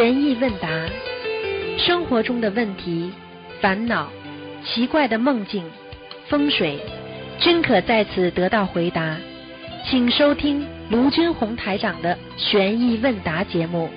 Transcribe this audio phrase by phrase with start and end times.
[0.00, 0.66] 悬疑问答，
[1.76, 3.12] 生活中的问题、
[3.60, 4.08] 烦恼、
[4.64, 5.62] 奇怪的梦境、
[6.26, 6.80] 风水，
[7.38, 9.18] 均可在此得到回答。
[9.84, 13.90] 请收听卢军红台长的悬疑问答节目。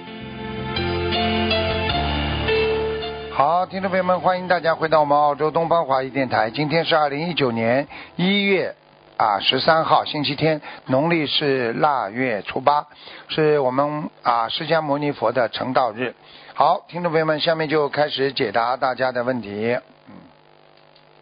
[3.32, 6.50] 好，听众朋友们，欢迎大家回到我们澳洲东方华语电台。
[6.50, 8.76] 今天是二零一九年一月
[9.24, 12.88] 啊十三号，星期天，农历是腊月初八，
[13.30, 16.14] 是我们啊释迦牟尼佛的成道日。
[16.54, 19.80] 好，听众朋友们，下面就开始解答大家的问题。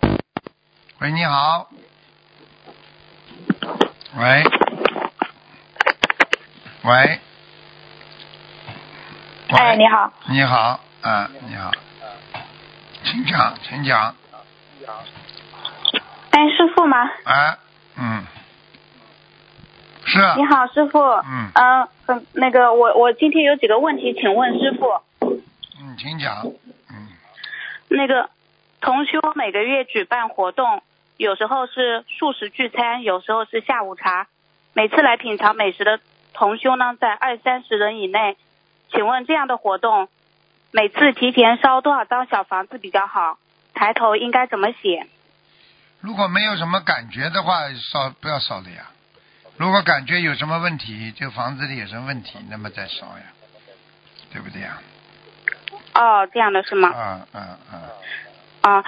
[0.02, 0.18] 嗯，
[1.00, 1.68] 喂，你好。
[4.18, 4.44] 喂，
[6.82, 7.20] 喂，
[9.50, 11.70] 哎，你好，你好，啊，你好，
[13.04, 14.16] 请讲，请讲，
[16.32, 16.98] 哎，师傅吗？
[17.26, 17.58] 哎，
[18.04, 18.26] 嗯，
[20.06, 21.00] 是，你好，师傅。
[21.00, 24.88] 嗯嗯，很那个，我我今天有几个问题，请问师傅。
[25.80, 26.44] 嗯，请讲，
[26.90, 27.10] 嗯，
[27.90, 28.32] 那个
[28.82, 30.82] 同修每个月举办活动，
[31.18, 34.26] 有时候是素食聚餐，有时候是下午茶。
[34.74, 36.00] 每次来品尝美食的
[36.34, 38.36] 同修呢，在二三十人以内。
[38.92, 40.10] 请问这样的活动，
[40.72, 43.38] 每次提前烧多少张小房子比较好？
[43.76, 45.06] 抬头应该怎么写？
[46.02, 48.90] 如果没有什么感觉的话，烧不要烧了呀。
[49.58, 53.24] 如果感觉有什么问题，这个房子里有什么问题，那么再烧呀，
[54.32, 54.82] 对不对呀？
[55.94, 56.90] 哦，这样的是吗？
[56.90, 57.40] 啊啊
[57.72, 57.76] 啊！
[58.62, 58.84] 啊，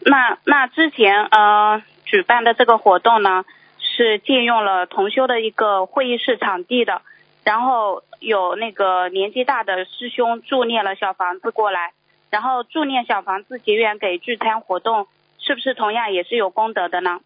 [0.00, 3.44] 那那之前呃举办的这个活动呢，
[3.78, 7.00] 是借用了同修的一个会议室场地的，
[7.44, 11.92] 然后有那个年纪大的师兄助念了小房子过来，
[12.28, 15.06] 然后助念小房子结缘给聚餐活动，
[15.44, 17.20] 是不是同样也是有功德的呢？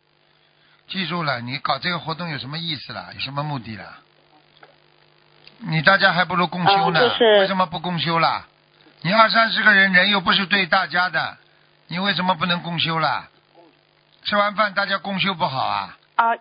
[0.89, 3.09] 记住了，你搞这个活动有什么意思啦？
[3.13, 3.99] 有什么目的啦？
[5.59, 8.47] 你大家还不如共修呢，嗯就是为什么不共修啦？
[9.03, 11.37] 你二三十个人，人又不是对大家的，
[11.89, 13.29] 你为什么不能共修啦？
[14.25, 15.97] 吃完饭大家共修不好啊？
[16.17, 16.35] 啊、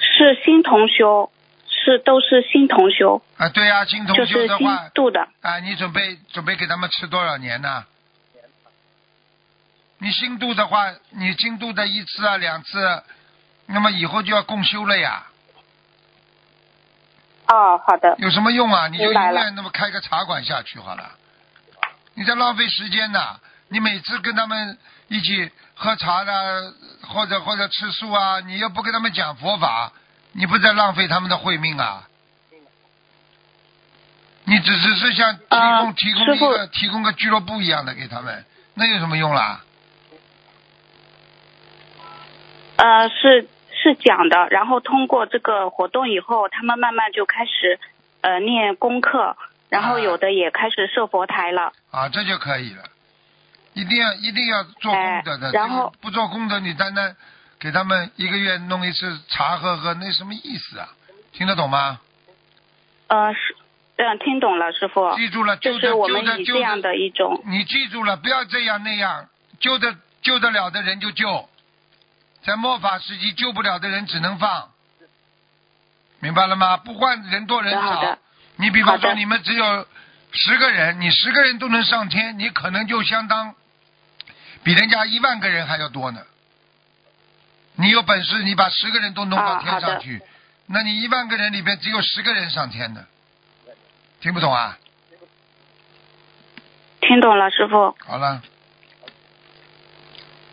[0.00, 1.30] 是新同修，
[1.66, 5.28] 是都是新同修，啊，对呀、新同修的话，度的。
[5.40, 7.84] 啊，你准备准备给他们吃多少年呢？
[9.98, 13.02] 你新度的话，你新度的一次啊两次，
[13.66, 15.26] 那么以后就要共修了呀，
[17.48, 18.14] 哦，好的。
[18.18, 18.86] 有什么用啊？
[18.88, 21.10] 你就永远那么开个茶馆下去好了，
[22.14, 23.38] 你在浪费时间呐！
[23.70, 24.78] 你每次跟他们
[25.08, 26.72] 一起喝茶的，
[27.02, 29.92] 或者或者吃素啊，你又不跟他们讲佛法，
[30.32, 32.08] 你不在浪费他们的慧命啊？
[34.44, 39.60] 你只是是像提供、啊提供一个提供个俱乐部一样的给他们，那有什么用啦？
[42.78, 47.78] 呃，是是讲的，然后通过这个活动以后，他们慢慢就开始
[48.20, 49.36] 呃念功课，
[49.68, 51.72] 然后啊有的也开始设佛台了。
[51.90, 52.84] 啊，这就可以了。
[53.74, 57.14] 一定要一定要做功德的，哎然后不做功德，你单单
[57.60, 60.88] 给他们一个月弄一次茶喝喝，那什么意思啊？
[61.32, 62.00] 听得懂吗？
[63.08, 63.56] 呃，是，
[63.96, 65.14] 嗯，听懂了，师傅。
[65.16, 69.26] 记住了，就是我们的这样的，的一种，你记住了，不要这样那样，
[69.58, 71.48] 救得救得了的人就救，
[72.42, 74.70] 在末法时期救不了的人只能放，
[76.20, 76.76] 明白了吗？
[76.78, 78.18] 不管人多人少，
[78.56, 79.86] 你比方说你们只有
[80.32, 83.54] 十个人，你十个人都能上天，你可能就相当
[84.62, 86.20] 比人家一万个人还要多呢。
[87.76, 90.20] 你有本事，你把十个人都弄到天上去，
[90.66, 93.06] 那你一万个人里边只有十个人上天的，
[94.20, 94.78] 听不懂啊？
[97.00, 97.96] 听懂了，师傅。
[98.04, 98.42] 好了，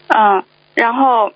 [0.09, 0.45] 嗯，
[0.75, 1.33] 然后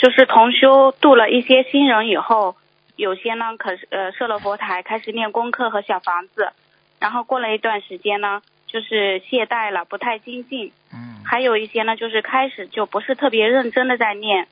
[0.00, 2.56] 就是同修度了一些新人以后，
[2.96, 6.52] 有些呢可是呃设了佛台，开始念功课和小房子，
[6.98, 10.72] 然后过了一段时间呢，就是懈怠了，不太精进。
[10.90, 14.48] 嗯，还有一些呢，就是开始就不是特别认真的在念，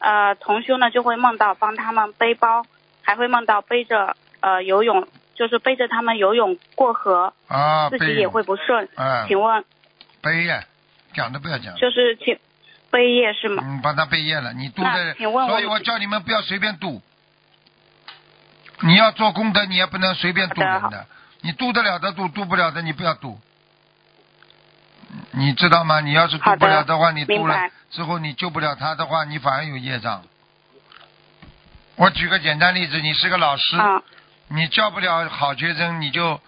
[0.00, 2.66] 呃，同修呢就会梦到帮他们背包，
[3.00, 8.86] 还会梦到背着呃游泳，就是背着他们游泳过河，啊，自己也会不顺。
[8.96, 9.64] 嗯，请问
[10.20, 10.62] 背呀，
[11.14, 12.38] 讲都不要讲，就是请
[12.90, 13.62] 背业是吗？
[13.64, 17.00] 嗯，帮他背业了，你度的，所以我叫你们不要随便度，
[18.80, 21.06] 你要做功德，你也不能随便度人好的，
[21.42, 23.40] 你度得了的度，度不了的你不要度，
[25.32, 26.00] 你知道吗？
[26.00, 30.22] 你要是度不了的话，你度了之后你救不了他的话，你反而有业障。
[31.96, 34.02] 我举个简单例子，你是个老师，啊，
[34.48, 36.40] 你教不了好学生，你就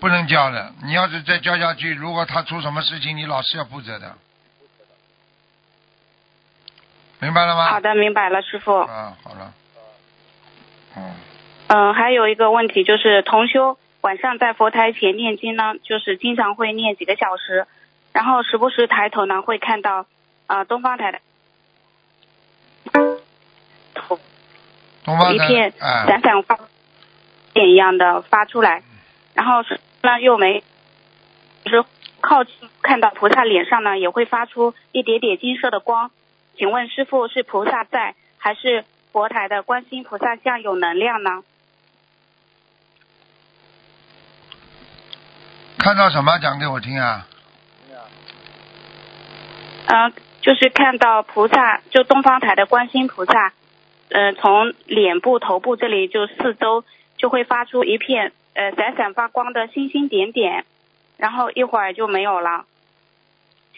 [0.00, 0.72] 不能教了。
[0.82, 4.16] 你要是再教下去，如果他出什么事情，你老师要负责的。
[7.20, 7.66] 明白了吗？
[7.70, 8.78] 好的，明白了，师傅。
[8.78, 9.52] 啊，好了。
[10.96, 11.14] 嗯，
[11.68, 17.66] 嗯，还有一个问题就是同修晚上在佛台前念经呢，就是经常会念几个小时，
[18.12, 20.06] 然后时不时抬头呢会看到
[20.46, 21.18] 啊、呃东方台的
[23.94, 24.18] 头
[25.04, 26.58] 东方一片哎闪闪发
[27.52, 28.82] 点一样的发出来，
[29.34, 30.62] 然后是呢又没，
[31.64, 31.84] 就是
[32.20, 36.10] 靠近看到菩萨脸上呢也会发出一点点金色的光。
[36.58, 41.44] 请问师傅是菩萨在，还是佛台的观世音菩萨像有能量呢？
[45.78, 47.28] 看到什么讲给我听啊？
[49.86, 50.12] 呃，
[50.42, 53.52] 就是看到菩萨，就东方台的观世音菩萨，
[54.10, 56.84] 呃，从脸部、头部这里就四周
[57.16, 60.66] 就会发出一片呃闪闪发光的星星点点，
[61.16, 62.64] 然后一会儿就没有了。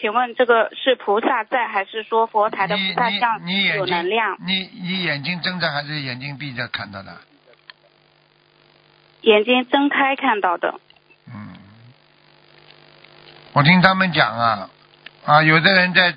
[0.01, 4.35] 请问这个是菩萨在，还是说佛台的菩萨像有能量？
[4.43, 7.15] 你你眼睛睁着还是眼睛闭着看到的？
[9.21, 10.79] 眼睛睁开看到的。
[11.27, 11.53] 嗯，
[13.53, 14.69] 我听他们讲啊
[15.23, 16.15] 啊，有的人在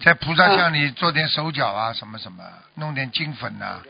[0.00, 2.42] 在菩萨像里做点手脚啊，什么什么，
[2.76, 3.82] 弄点金粉呐、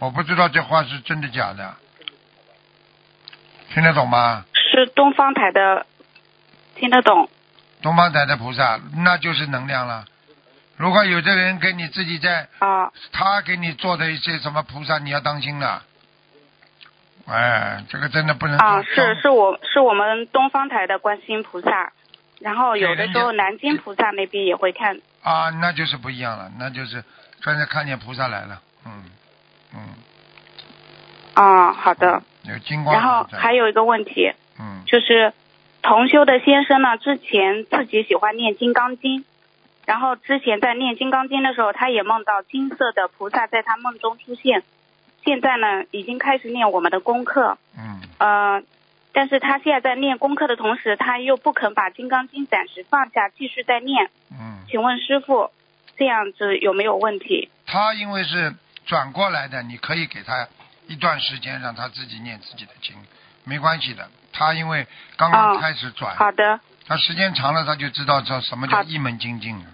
[0.00, 1.76] 我不知道这话是真的假的，
[3.72, 4.44] 听得懂吗？
[4.72, 5.86] 是东方台的，
[6.74, 7.30] 听得懂？
[7.82, 10.04] 东方台的菩萨那就是能量了。
[10.76, 15.82] 如果有的人给你自己在啊、他给你做的一些什么菩萨，你要当心了。
[17.26, 21.92] 哎，这个真的不能啊，是是我是我们东方台的观世音菩萨，
[22.40, 25.00] 然后有的时候南京菩萨那边也会看。
[25.22, 27.04] 啊，那就是不一样了，那就是
[27.40, 29.04] 专门看见菩萨来了，嗯
[29.74, 29.80] 嗯，
[31.34, 32.22] 啊，好的。
[32.44, 35.34] 有金光然后还有一个问题，嗯就是
[35.82, 39.24] 同修的先生呢，之前自己喜欢念金刚经，
[39.86, 44.62] 然后之前在念金刚经的时候，他也梦到金色的菩萨在他梦中出现。
[45.24, 48.62] 现在呢，已经开始念我们的功课，嗯，呃，
[49.12, 54.10] 但是他现在在念功课的同时，他又不肯把金刚经暂时放下，继续在念。
[54.30, 55.50] 嗯，请问师傅，
[55.96, 57.50] 这样子有没有问题？
[57.66, 58.54] 他因为是
[58.86, 60.48] 转过来的，你可以给他
[60.86, 62.94] 一段时间让他自己念自己的经，
[63.44, 64.08] 没关系的。
[64.32, 64.86] 他因为
[65.16, 69.64] 刚刚哦开始转，好的，他时间长了他就知道这什么叫一门精进了，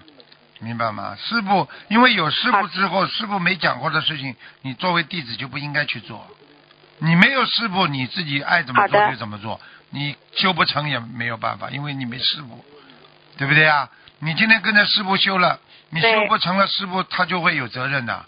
[0.60, 1.16] 明白吗？
[1.20, 6.26] 师傅，因为有师傅之后，师傅没讲过的事情，你作为弟子就不应该去做。
[6.98, 9.60] 你没有师傅，你自己爱怎么做就怎么做，
[9.90, 12.64] 你修不成也没有办法，因为你没师傅，
[13.36, 13.90] 对不对啊？
[14.20, 15.58] 你今天跟着师傅修了，
[15.90, 18.24] 你修不成了，师傅他就会有责任的，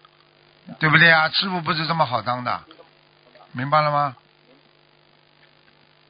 [0.79, 1.29] 对不对啊？
[1.31, 2.61] 师傅不是这么好当的，
[3.53, 4.17] 明白了吗？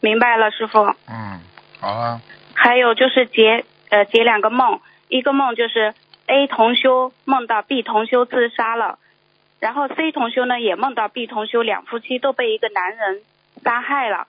[0.01, 0.79] 明白了，师傅。
[1.09, 1.41] 嗯，
[1.81, 2.21] 好了，
[2.55, 5.95] 还有就是解呃解两个梦，一个梦就是
[6.27, 8.99] A 同修梦到 B 同修自杀了，
[9.61, 13.23] 然后 C 同修呢也梦到 B 同修两夫妻都被一个男人
[13.65, 14.27] 杀害了。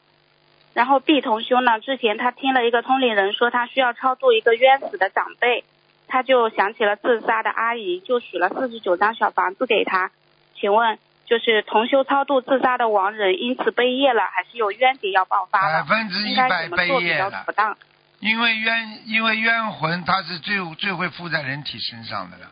[0.74, 5.64] 然后 B 同修呢，之前他听了一个通灵人说他需要超度一个冤死的长辈，
[6.08, 10.12] 他就想起了自杀的阿姨，就许了四十九张小房子给他。
[10.56, 15.86] 请问，就是同修超度自杀的亡人因此背业了，还是有冤结要爆发百了？
[15.86, 17.46] 分之一百背业了？
[18.20, 22.50] 因为冤，因为冤魂他是最最会附在人体身上的了，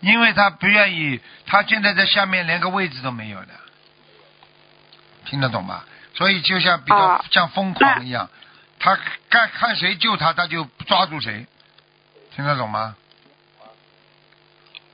[0.00, 3.48] 因为他不愿意，他现在在下面连个位置都没有的，
[5.24, 5.82] 听得懂吗？
[6.14, 8.28] 所以就像比较、啊像疯狂一样，
[8.78, 8.96] 他
[9.30, 11.46] 看看谁救他，他就抓住谁，
[12.36, 12.94] 听得懂吗？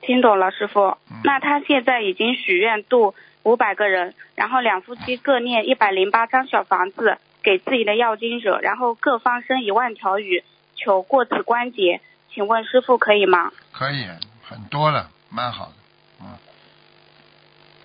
[0.09, 1.21] 听懂了，师傅嗯。
[1.23, 3.13] 那他现在已经许愿度
[3.43, 10.43] 五百个人，然后两夫妻各念一百零八张小房子给自己的要经者，然后各方生一万条鱼，
[10.75, 12.01] 求过此关节。
[12.33, 13.51] 请问师傅可以吗？
[13.71, 14.07] 可以，
[14.41, 15.73] 很多了，蛮好的，
[16.21, 16.25] 嗯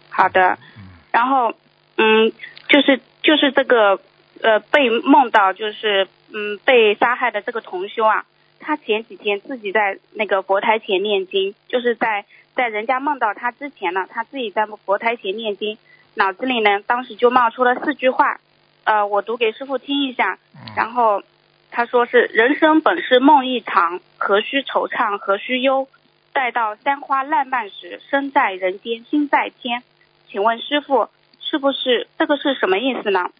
[0.09, 0.59] 好的。
[0.79, 1.53] 嗯，然后，
[1.99, 2.33] 嗯，
[2.69, 4.01] 就是就是这个
[4.41, 8.25] 呃被梦到就是嗯被杀害的这个同修啊，
[8.65, 12.25] 他前几天自己在那个佛台前念经，就是在
[12.57, 15.77] 在人家梦到他之前呢，他自己在佛台前念经，
[16.15, 18.41] 脑子里呢当时就冒出了四句话，
[18.85, 21.23] 呃，我读给师傅听一下，嗯然后
[21.71, 25.87] 他说是人生本是梦一场，何须惆怅何须忧？
[26.33, 29.83] 待到山花烂漫时，身在人间心在天。
[30.29, 33.31] 请问师傅，是不是这个是什么意思呢？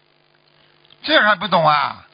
[1.03, 2.07] 这还不懂啊？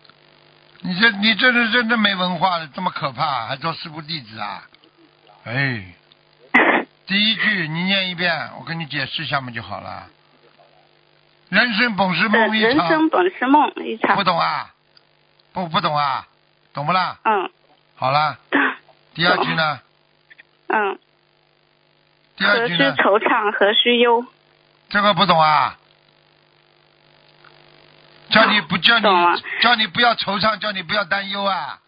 [0.81, 4.63] 你这你这是真的没文化了，这么可怕，还做师傅弟子啊？
[5.45, 5.83] 哎。
[7.07, 10.07] 第一句你念一遍，我跟你解释一下嘛就好了。
[11.49, 14.23] 人生本是呃，梦一场，人生本是梦一场不。
[14.23, 14.73] 懂啊？
[15.51, 16.25] 不不懂啊？
[16.73, 17.17] 懂不啦？
[17.25, 17.51] 嗯，
[17.95, 18.37] 好啦，
[19.13, 19.81] 第二句呢？
[20.67, 20.97] 嗯，
[22.37, 22.95] 第二何须句呢？
[22.95, 24.25] 惆怅何须忧？
[24.89, 25.77] 这个不懂啊？
[28.31, 29.05] 叫你不叫你
[29.61, 31.79] 叫你不要惆怅，叫你不要担忧啊！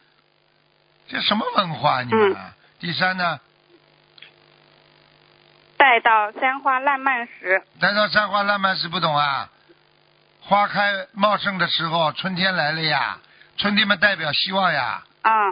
[1.08, 2.54] 这什么文化你们啊？
[2.80, 3.40] 第三呢，
[5.78, 9.50] 待到山花烂漫时，待到山花烂漫时不懂啊？
[10.42, 13.18] 花开茂盛的时候，春天来了呀！
[13.58, 15.04] 春天嘛代表希望呀！
[15.22, 15.52] 啊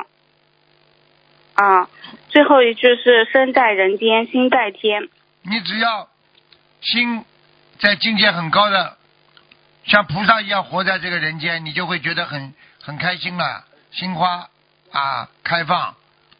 [1.55, 1.89] 啊，
[2.29, 5.07] 最后一句是身在人间心在天。
[5.43, 6.09] 你只要
[6.81, 7.23] 心
[7.79, 8.97] 在境界很高的，
[9.85, 13.65] 像菩萨一样活在这个人间，你就会觉得很很开心了。
[13.91, 14.47] 心花
[14.91, 15.95] 啊，开放，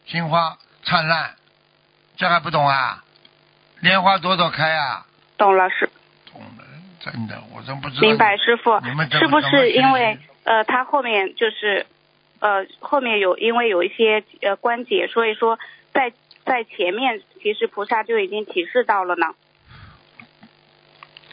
[0.06, 1.34] 心花灿烂，
[2.16, 3.04] 这还不懂啊？
[3.80, 5.04] 莲花朵朵开啊！
[5.36, 5.90] 懂了，是
[6.32, 6.64] 懂了，
[7.00, 8.00] 真的，我真不知道。
[8.02, 11.84] 明白，师傅你们是不是因为呃，他后面就是
[12.38, 15.58] 呃后面有因为有一些呃关节，所以说
[15.92, 16.12] 在
[16.44, 19.34] 在前面其实菩萨就已经提示到了呢。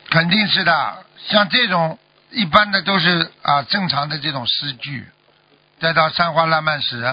[0.09, 1.97] 肯定是的，像这种
[2.31, 5.07] 一般的都是啊正常的这种诗句，
[5.79, 7.03] 再到山花烂漫时，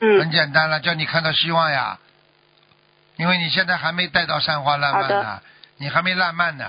[0.00, 1.98] 嗯很嗯，简单了，叫你看到希望呀。
[3.16, 5.42] 因为你现在还没带到山花烂漫呢，
[5.76, 6.64] 你还没烂漫呢，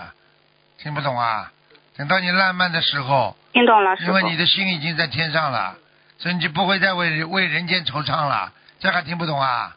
[0.80, 1.52] 听不懂啊？
[1.96, 4.24] 等到你烂漫的时候，听懂了，因为。
[4.24, 5.76] 你的心已经在天上了，
[6.18, 8.52] 所以你就不会再为为人间惆怅了。
[8.80, 9.76] 这还听不懂啊？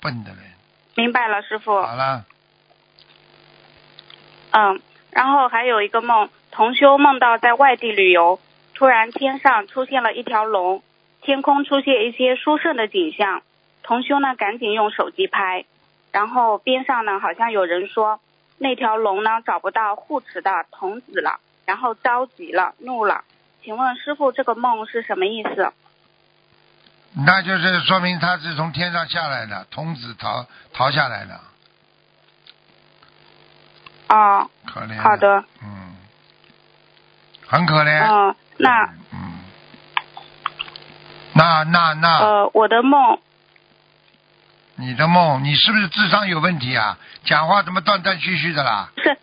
[0.00, 0.40] 笨的人。
[0.96, 1.80] 明白了，师傅。
[1.82, 2.24] 好了，
[4.52, 4.80] 嗯，
[5.10, 8.38] 然后还有一个梦，同修梦到在外地旅游，
[8.74, 10.82] 突然天上出现了一条龙，
[11.20, 13.42] 天空出现一些殊胜的景象。
[13.82, 15.64] 同修呢赶紧用手机拍，
[16.12, 18.20] 然后边上呢好像有人说
[18.58, 23.24] 那条龙呢找不到护持的童子了，然后着急了，怒了。
[23.64, 25.72] 请问师傅，这个梦是什么意思？
[27.14, 31.40] 那就是说明他是从天上下来的，童子逃逃下来的，
[34.12, 35.00] 哦，可怜。
[35.00, 35.16] 好。
[35.16, 35.96] 的，嗯，
[37.46, 38.04] 很可怜。
[38.06, 39.40] 嗯、那嗯，
[41.34, 43.18] 那那那，呃，我的梦
[44.76, 46.98] 你的梦，你是不是智商有问题啊？
[47.24, 48.90] 讲话怎么断断续续的啦？
[48.98, 49.16] 是，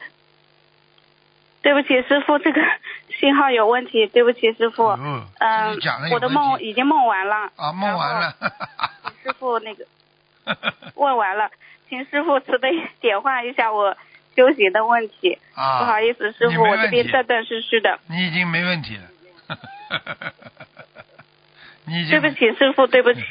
[1.61, 2.61] 对不起，师傅，这个
[3.19, 4.85] 信号有问题，对不起，师傅。
[4.87, 5.27] 哦嗯
[6.11, 7.51] 我的梦已经梦完了。
[7.57, 8.33] 啊，梦完了。
[9.23, 9.85] 师傅那个
[10.95, 11.49] 问完了，
[11.89, 13.95] 请师傅慈悲点化一下我
[14.39, 15.37] 修行的问题。
[15.53, 17.99] 啊，不好意思，师傅，我这边断断续续的。
[18.07, 19.03] 你已经没问题了。
[21.83, 23.21] 你已经对不起，师傅，对不起，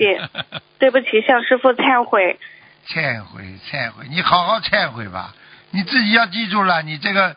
[0.78, 2.38] 对不起，向师傅忏悔。
[2.86, 5.34] 忏悔，忏悔，你好好忏悔吧。
[5.70, 7.36] 你自己要记住了，你这个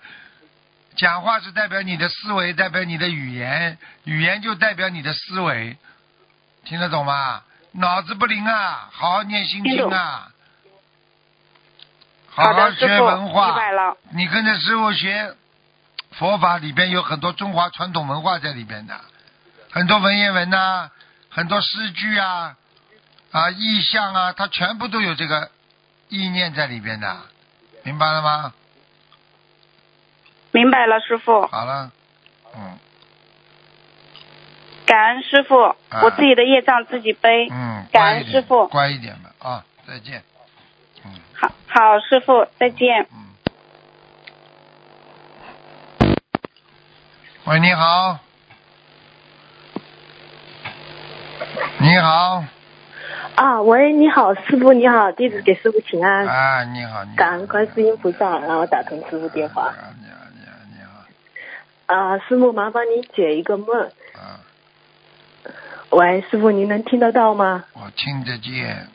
[0.96, 5.78] 讲话是代表你的思维，代表你的语言，语言就代表你的思维，
[6.66, 7.44] 听得懂吗？
[7.74, 10.30] 脑子不灵啊，好好念心经啊，
[12.34, 13.56] 好好学，文化明。
[13.56, 13.98] 白了。
[14.12, 15.36] 你跟着师傅学
[16.12, 19.00] 佛法，里边有很多中华传统文化在里边的，
[19.70, 20.90] 很多文言文呐、
[21.30, 22.56] 很多诗句啊，
[23.32, 25.50] 啊意象啊，它全部都有这个
[26.10, 27.18] 意念在里边的，
[27.84, 28.54] 明白了吗？
[30.52, 31.92] 明白了，师傅，好了，
[32.56, 32.78] 嗯
[34.86, 35.56] 感恩师傅，
[36.02, 37.48] 我自己的业障自己背。
[37.50, 40.22] 嗯，感恩师傅乖一点吧啊，再见，
[41.06, 43.08] 嗯好，好，师傅，再见。
[43.12, 43.26] 嗯。
[47.46, 48.20] 喂，你好。
[51.80, 52.44] 你好，
[53.36, 59.74] 啊，喂，你好，师傅你好，弟子给师傅请安，啊，你好，你好，感恩观世音菩萨，然后打通师傅电话。
[59.74, 60.76] 你好，你好，你好，你
[61.88, 63.90] 好，啊，师傅麻烦你解一个梦。
[64.14, 64.46] 啊，
[65.90, 67.66] 喂，师傅您能听得到吗？
[67.74, 68.88] 我听得见，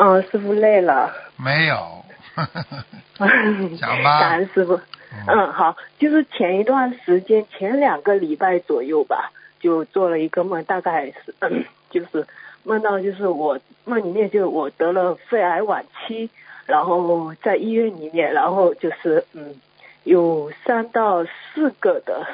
[0.00, 1.12] 嗯，师傅累了。
[1.36, 2.04] 没有，
[3.80, 4.80] 讲吧感恩师傅。
[5.26, 12.26] 嗯，好，就是前一段时间，前两个礼拜左右吧，就做了一个梦，大概是，嗯、 就是
[12.62, 16.30] 梦到就是我梦里面就我得了肺癌晚期，
[16.66, 19.56] 然后在医院里面，然后就是嗯，
[20.04, 22.26] 有三到四个的，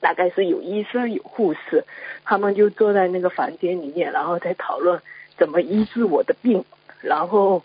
[0.00, 1.84] 大概是有医生有护士，
[2.24, 5.00] 他们就坐在那个房间里面，然后在讨论
[5.36, 6.64] 怎么医治我的病，
[7.04, 7.62] 然后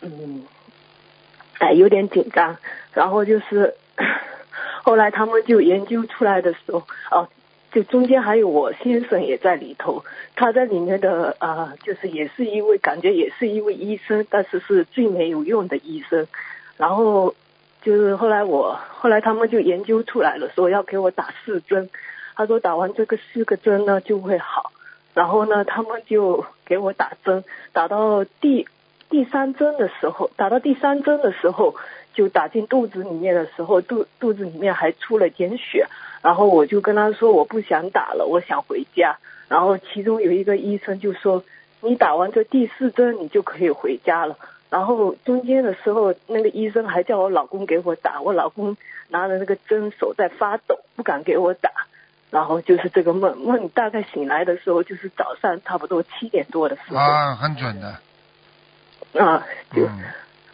[0.00, 0.44] 嗯。
[1.60, 2.56] 哎，有点紧张，
[2.92, 3.74] 然后就是
[4.82, 7.28] 后来他们就研究出来的时候，哦，
[7.70, 16.26] 就中间还有我先生也在里头，他在里面的啊、就是也是一位感觉也是一位医生，但是是最没有用的医生，
[16.76, 17.36] 然后
[17.82, 21.88] 就是后来我后来他们就研究出来了，说要给我打四针，
[22.34, 24.72] 他说打完这个四个针呢就会好，
[25.14, 28.66] 然后呢他们就给我打针，打到第。
[29.14, 31.76] 第三针的时候，打到第三针的时候，
[32.14, 35.86] 就打进肚子里面的时候，肚肚子里面还出了点血，
[36.20, 39.18] 然后我就跟他说我不想打了，我想回家。
[39.46, 41.44] 然后其中有一个医生就说，
[41.80, 44.36] 你打完这第四针你就可以回家了。
[44.68, 48.76] 然后中间的时候，那个医生还叫我老公给我打，我老公
[49.10, 51.70] 拿着那个针手在发抖，不敢给我打。
[52.32, 56.96] 然后就是这个梦，梦大概醒来的时候就是早上差不多七点多的时候。
[56.96, 57.94] 啊，很准的。
[59.18, 59.42] 啊，
[59.72, 60.00] 就嗯，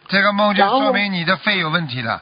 [0.07, 2.21] 这个梦就说明你的肺有问题了，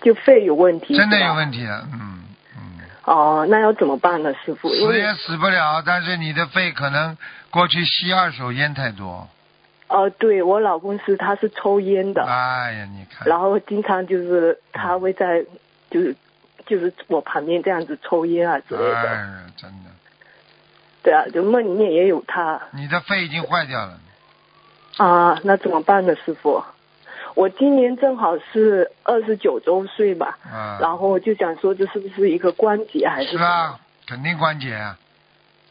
[0.00, 0.96] 就肺有问题。
[0.96, 1.86] 真的有问题了。
[1.92, 2.24] 嗯
[2.56, 4.68] 嗯，哦，那要怎么办呢，师傅？
[4.68, 7.16] 死也死不了，但是你的肺可能
[7.50, 9.28] 过去吸二手烟太多。
[9.88, 15.44] 哦，对我老公是他是抽烟的，哎呀，你看，然后经常就是他会在
[15.90, 16.14] 就是
[16.64, 18.96] 就是我旁边这样子抽烟啊之类的。
[18.96, 19.90] 哎呀，真的，
[21.02, 23.98] 对啊，就梦里面也有他你的肺已经坏掉了。
[24.96, 26.62] 啊，那怎么办呢，师傅？
[27.34, 33.38] 我今年正好是二十九周岁吧，嗯，然后我就想说这是不是一个关节还是？
[33.38, 34.98] 是啊，肯定关节啊。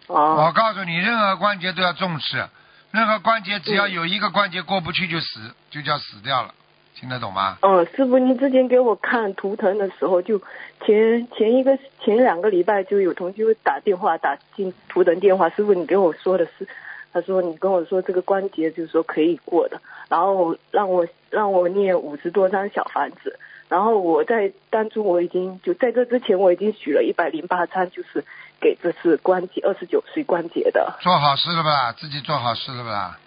[0.07, 2.43] 我哦告诉你，任何关节都要重视，
[2.91, 6.53] 任何关节只要有一个关节过不去就死，就叫死掉了，
[6.95, 7.57] 听得懂吗？
[7.61, 10.41] 嗯，师傅，您之前给我看图腾的时候，就
[10.83, 16.67] 前前一个前两个礼拜就有同学打电话打进图腾电话，师傅你给我说的是，
[17.11, 28.23] 他说你跟我说这个关节就是说可以过的，然后让我让我念五十多张小房子，然后我在当初我已经就在这之前我已经许了一百零八张，就是
[28.59, 31.91] 给这次关节二十九岁关节的做好事了吧？
[31.93, 33.19] 自己做好事了吧？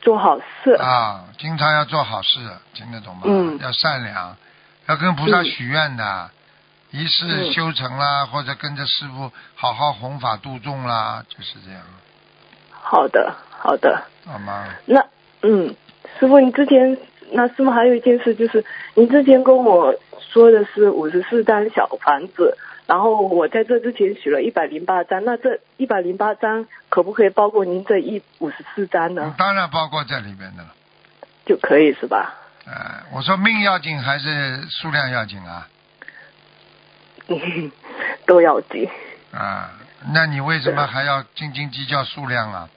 [0.00, 0.72] 做好事。
[0.72, 2.38] 啊，经常要做好事，
[2.74, 3.22] 听得懂吗？
[3.26, 4.36] 嗯要善良，
[4.86, 6.30] 要跟菩萨嗯许愿的，
[6.90, 11.80] 一世嗯修成啦，或者跟着师傅好好弘法度众啦，就是这样，
[12.84, 14.04] 好的，好的。
[14.26, 14.68] 好吗？
[14.84, 15.04] 那
[15.42, 15.74] 嗯，
[16.18, 16.96] 师傅，你之前
[17.32, 18.64] 那师傅还有一件事，就是
[18.94, 22.56] 您之前跟我说的是五十四张小房子，
[22.86, 29.34] 然后我在这之前许了一百零八张，那这一百零八张可不可以包括您这一五十四张呢？
[29.38, 30.74] 当然包括在里面的了。
[31.46, 32.34] 就可以是吧？
[32.66, 35.68] 呃，我说命要紧还是数量要紧啊？
[37.28, 37.72] 嗯，
[38.26, 38.88] 都要紧。
[39.32, 39.70] 啊，
[40.14, 42.68] 那你为什么还要斤斤计较数量啊？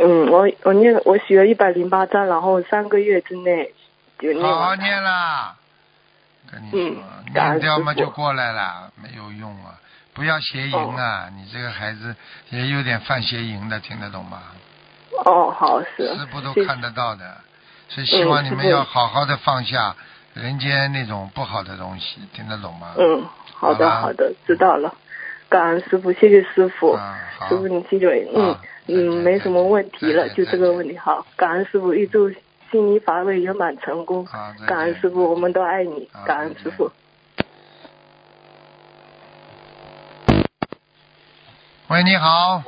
[0.00, 3.72] 嗯，我我念我许了一百零八张，然后三个月之内
[4.18, 4.74] 就念好好。
[4.76, 5.56] 念啦，
[6.50, 6.96] 跟你说，嗯
[7.32, 9.74] 念掉嘛就过来了，没有用啊！
[10.14, 11.28] 不要邪淫啊！
[11.36, 12.14] 你这个孩子
[12.50, 14.42] 也有点犯邪淫的，听得懂吗？
[15.24, 16.16] 哦，好是。
[16.16, 17.36] 师傅都看得到的，
[17.88, 19.94] 所以希望你们要好好的放下
[20.34, 22.94] 人间那种不好的东西，听得懂吗？
[22.98, 24.94] 嗯，好的好好的，知道了。
[25.48, 26.92] 感恩师傅，谢谢师傅。
[26.92, 28.56] 啊，师，傅，你记住，嗯
[28.86, 30.96] 嗯，没什么问题了，就这个问题。
[30.98, 32.30] 好，感恩师傅，预祝
[32.70, 34.26] 心理法会圆满成功。
[34.66, 36.90] 感恩师傅，我们都爱你好，感恩师傅。
[41.88, 42.62] 喂，你好，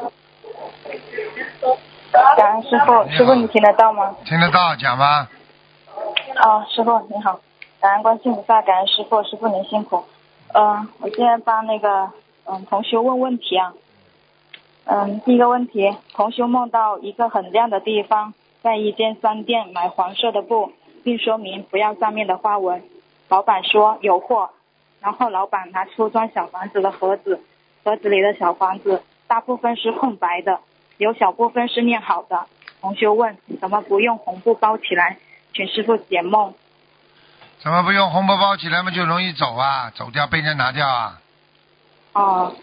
[2.39, 4.17] 感恩师傅，师傅你听得到吗？
[4.25, 5.29] 听得到，讲吧。
[6.37, 7.41] 啊，师傅你好，
[7.81, 10.03] 感恩观世音菩萨，感恩师傅，师傅您辛苦。
[10.53, 12.11] 嗯、我今天帮那个
[12.47, 13.73] 嗯同修问问题啊。
[14.85, 20.73] 嗯，第一个问题，同修梦到一个很亮的地方，在一间商店买黄色的布，
[21.05, 22.83] 并说明不要上面的花纹。
[23.29, 24.51] 老板说有货，
[25.01, 27.41] 然后老板拿出装小房子的盒子，
[27.85, 30.59] 盒子里的小房子大部分是空白的，
[30.97, 32.47] 有小部分是念好的。
[32.81, 35.19] 同修问，怎么不用红布包起来？
[35.55, 36.55] 请师傅解梦。
[37.59, 39.93] 怎么不用红布包起来嘛，就容易走啊？
[39.95, 41.21] 走掉被人拿掉啊？
[42.13, 42.55] 哦，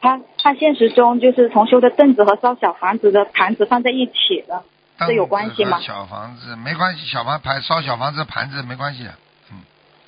[0.00, 4.62] 他他现实中就是同修的凳子和烧小房子的盘子放在一起的，
[4.98, 9.06] 这有关系吗小房子没关系，小房盘烧小房子盘子没关系。
[9.50, 9.58] 嗯，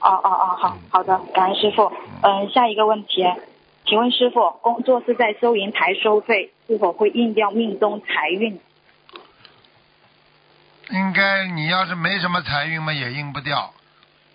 [0.00, 1.92] 哦哦哦，好好的，感恩师傅。
[2.22, 3.24] 嗯，下一个问题，
[3.86, 8.60] 请问师傅，工作是在收银台收费，是否会印掉命中财运？
[10.90, 13.72] 应该你要是没什么财运嘛，也印不掉。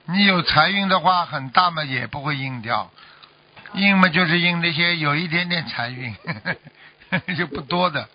[0.05, 2.89] 你有财运的话，很大嘛，也不会印掉。
[3.77, 6.13] 印嘛就是印那些有一点点财运，
[7.37, 8.07] 就不多的。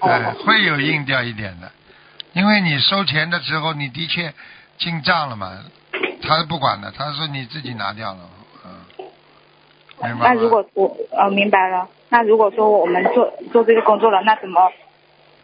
[0.00, 1.72] 哎，会有印掉一点的，
[2.34, 4.32] 因为你收钱的时候，你的确
[4.78, 5.58] 进账了嘛，
[6.22, 8.20] 他是不管的，他说你自己拿掉了，
[8.66, 9.06] 嗯，
[10.02, 10.28] 明白？
[10.28, 14.70] 那如果我呃明白了，那如果说我们做做这个工作了，那怎么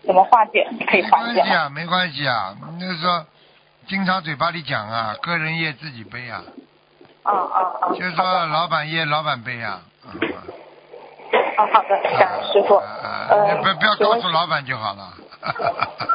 [0.04, 0.68] 怎么化解？
[0.86, 1.40] 可以化解没？
[1.40, 3.26] 关系啊，没关系啊，那说
[3.86, 6.42] 经常嘴巴里讲啊，个人业自己背啊，
[7.24, 10.10] 哦哦哦，就是说老板业老板背啊，嗯，
[11.56, 12.74] 哦好的，感恩师傅。
[12.76, 15.12] 呃，呃不不要告诉老板就好了。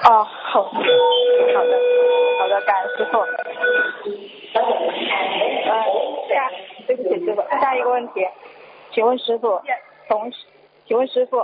[0.09, 0.79] 哦，好，好的，
[2.39, 3.19] 好的，感恩师傅。
[4.53, 5.73] 呃，
[6.29, 6.51] 下，
[6.87, 8.27] 对不起师傅，下一个问题，
[8.91, 9.61] 请问师傅，
[10.07, 10.31] 同，
[10.87, 11.37] 请问师傅，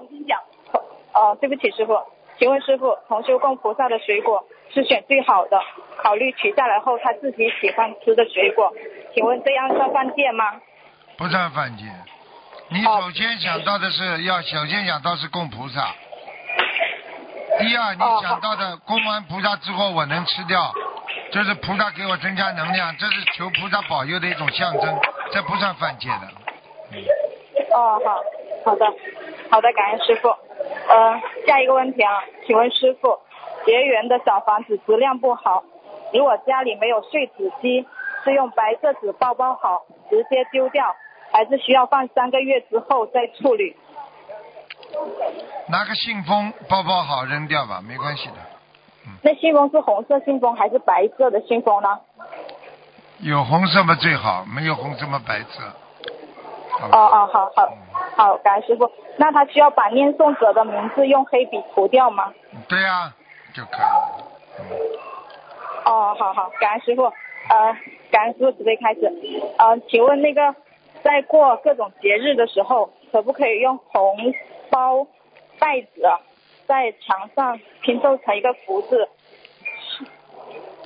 [1.13, 1.99] 哦，对不起师傅，
[2.37, 5.61] 请问师傅，同修供菩萨的水果是选最好的，
[5.97, 8.73] 考虑取下来后他自己喜欢吃的水果，
[9.13, 10.45] 请问这样算犯戒吗？
[11.17, 11.85] 不算犯戒。
[12.69, 15.93] 你哦首先想到的是要首先想到是供菩萨。
[17.59, 20.73] 第二，你哦想到的供完菩萨之后我能吃掉，
[21.31, 24.99] 这是菩萨给我增加能量，这是求菩萨保佑的一种象征，
[25.31, 27.75] 这不算犯戒的。
[27.75, 28.23] 哦，好，
[28.65, 28.85] 好的，
[29.51, 30.29] 好的，感恩师傅。
[30.29, 33.19] 呃，下一个问题啊，请问师傅，
[33.65, 35.63] 结缘的小房子质量不好，
[36.11, 37.85] 如果家里没有碎纸机，
[38.23, 40.95] 是用白色纸包包好，直接丢掉，
[41.31, 43.75] 还是需要放三个月之后再处理？
[45.69, 48.35] 拿个信封包包好扔掉吧，没关系的。
[49.21, 51.99] 那信封是红色信封还是白色的信封呢？
[53.19, 55.63] 有红色嘛最好，没有红色嘛白色。
[56.81, 57.73] 哦哦，好好
[58.15, 58.91] 好，感恩师傅。
[59.17, 62.33] 那他需要把念诵者的名字用黑笔涂掉吗？
[62.67, 63.13] 对呀、
[63.53, 64.23] 就可以了。
[65.85, 67.11] 哦，好好，感恩师傅。
[67.49, 67.77] 呃，
[68.11, 69.01] 感恩师傅慈悲开始。
[69.57, 70.55] 呃，请问那个
[71.03, 74.33] 在过各种节日的时候，可不可以用红
[74.69, 75.05] 包
[75.59, 75.89] 袋子
[76.65, 79.09] 在墙上拼凑成一个福字？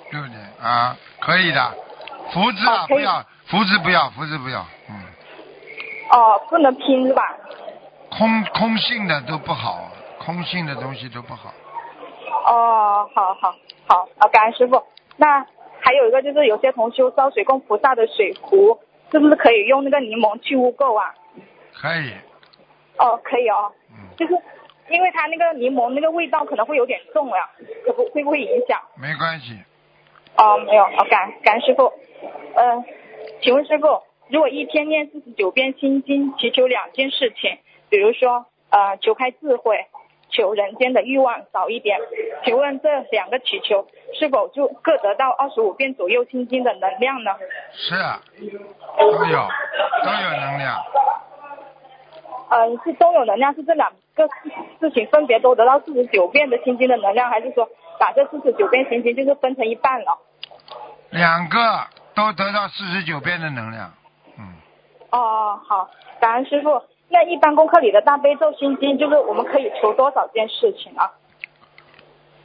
[0.09, 0.97] 对不对啊？
[1.19, 1.73] 可以的，
[2.31, 4.95] 福字啊不要，福字不要，福字不要，嗯，
[6.11, 7.35] 哦，不能拼是吧？
[8.09, 11.53] 空空性的都不好，空性的东西都不好。
[12.45, 13.53] 哦，好好
[13.85, 14.81] 好，啊，感恩师傅。
[15.17, 15.45] 那
[15.79, 18.79] 还有一个就是，有些同修烧水供菩萨的水壶，
[19.11, 21.13] 是不是可以用那个柠檬去污垢啊？
[21.73, 22.11] 可以，
[22.97, 23.71] 哦，可以哦。
[23.91, 24.33] 嗯，就是
[24.89, 27.49] 因为它那个柠檬那个味道可能会有点重呀，
[27.85, 28.81] 可不会不会影响？
[28.99, 29.53] 没关系。
[30.37, 31.91] 哦，没有，哦，感感恩师傅。
[32.55, 32.83] 呃，
[33.41, 37.57] 请问师傅，如果一天念四十九遍心经，祈求两件事情，
[37.89, 39.85] 比如说呃求开智慧，
[40.38, 41.97] 求人间的欲望少一点，
[42.45, 47.32] 请问这两个祈求是否就各得到二十五遍左右心经的能量呢？
[47.73, 48.21] 是啊，
[49.00, 49.47] 都有，
[50.06, 50.78] 都有能量。
[52.50, 57.67] 嗯，是都有能量，是这两个事事情分别都得到四十九遍的心经的能量，还是说
[58.00, 60.19] 把这四十九遍心经就是分成一半了？
[61.10, 61.58] 两个
[62.13, 63.91] 都得到四十九遍的能量。
[64.38, 64.54] 嗯，
[65.12, 65.89] 哦，好，
[66.21, 66.84] 感恩师傅。
[67.09, 71.11] 那一般功课里的大悲咒心经，就是我们可以求多少件事情啊？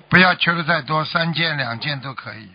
[0.09, 2.49] 不要求的再多，三件两件都可以。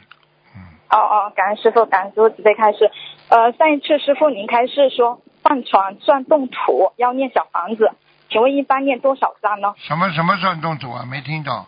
[0.56, 2.90] 嗯，哦哦，感恩师傅，感恩师傅慈悲开始。
[3.30, 7.92] 呃，上一次师傅您开示说放床算动土要念小房子，
[8.30, 9.74] 请问一般念多少张呢？
[9.78, 11.06] 什么什么算动土啊？
[11.10, 11.66] 没听懂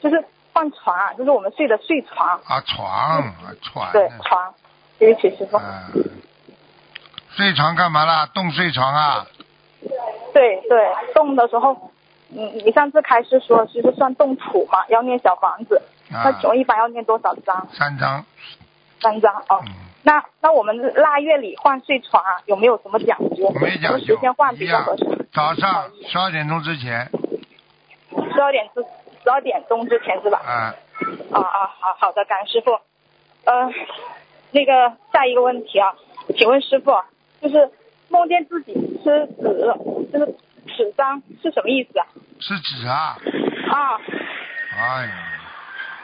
[0.00, 2.60] 就是放床啊，就是我们睡的睡床，啊？
[2.60, 3.90] 床啊，床。
[3.92, 4.54] 对床。
[4.96, 5.56] 对不起师傅。
[5.56, 5.88] 啊，
[7.30, 8.26] 睡床干嘛啦？
[8.26, 9.26] 动睡床啊？
[10.34, 11.90] 对对，动的时候，
[12.28, 17.66] 你你上次开始说就是算动土嘛，要念小房子，那啊请，问一般要念多少张？
[17.72, 18.22] 三张。
[19.00, 19.60] 三张哦。
[19.66, 23.50] 嗯，那那我们腊月里换睡床啊，有没有什么讲究？
[23.60, 25.28] 没讲究时间换比较合适？。
[25.32, 27.10] 早上十二点钟之前
[28.32, 28.82] 十二点之
[29.22, 30.40] 十二点钟之前是吧？
[30.44, 30.74] 啊，
[31.32, 32.72] 啊啊，好好的，感恩师傅。
[33.44, 33.70] 呃，
[34.52, 35.94] 那个下一个问题啊，
[36.36, 36.92] 请问师傅，
[37.42, 37.70] 就是
[38.08, 39.42] 梦见自己吃纸，
[40.12, 40.34] 就是
[40.76, 42.06] 纸张是什么意思啊？
[42.40, 43.16] 吃纸啊？
[43.70, 43.98] 啊
[44.76, 45.10] 哎呀，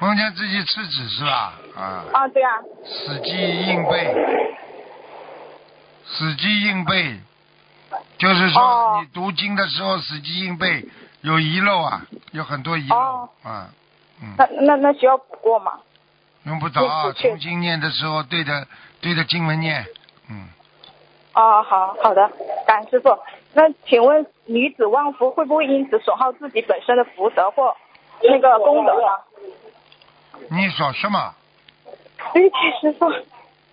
[0.01, 1.55] 梦见自己吃纸是吧？
[1.77, 2.51] 啊，啊，对啊，
[2.85, 3.33] 死记
[3.67, 4.15] 硬背，
[6.07, 7.19] 死记硬背，
[8.19, 10.87] 就是说哦你读经的时候死记硬背
[11.23, 13.71] 有遗漏啊，有很多遗漏哦啊，
[14.23, 15.73] 嗯，那那那需要补过吗？
[16.45, 18.67] 用不着重新念的时候对着
[19.01, 19.85] 对着经文念，
[20.31, 20.49] 嗯，
[21.41, 22.31] 哦，好好的，
[22.67, 23.19] 感恩师傅。
[23.55, 27.75] 那请问女子旺夫会不会因此损耗自己本身的福德或
[28.23, 29.09] 那个功德呢？
[30.51, 31.35] 你说什么？
[32.35, 33.07] 对不起，师傅。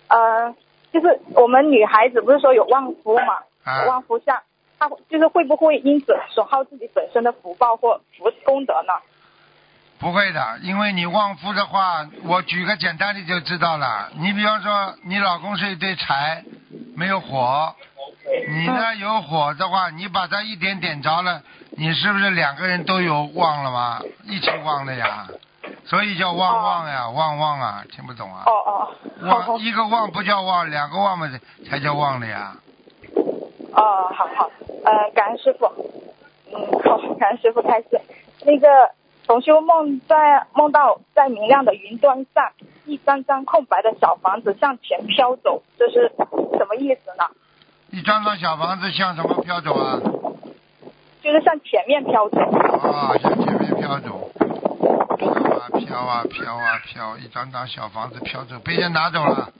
[0.07, 0.55] 呃，
[0.93, 4.41] 就是我们女孩子不是说有旺夫嘛，啊旺夫相，
[4.79, 8.93] 她就是会不会因此损耗自己本身的福报或福功德呢？
[9.99, 14.11] 不会的，因为你旺夫的话，我举个简单的就知道了。
[14.15, 16.43] 你比方说，你老公是一堆柴，
[16.95, 17.73] 没有火，
[18.49, 23.99] 你呢有火的话，你把它一点点着了，你是不是两个人都有旺了吗？
[24.23, 25.27] 一起旺了呀，
[25.85, 28.43] 所以叫旺旺呀，旺旺啊，听不懂啊？
[28.45, 31.27] 哦哦，旺一个旺不叫旺，两个旺嘛
[31.67, 32.55] 才叫旺了呀。
[33.73, 34.49] 哦，好好，
[34.85, 35.65] 呃，感恩师傅，
[36.53, 37.99] 嗯，好，感恩师傅开始。
[38.45, 38.67] 那个
[39.27, 42.53] 同修梦在梦到在明亮的云端上，
[42.85, 46.09] 一张张空白的小房子向前飘走，这是
[46.57, 47.25] 什么意思呢？
[47.91, 49.99] 一张张小房子向什么飘走啊？
[51.21, 52.39] 就是向前面飘走。
[52.39, 54.31] 啊，向前面飘走，
[55.17, 59.51] 飘啊飘啊飘啊飘，一张张小房子飘走，被人拿走了。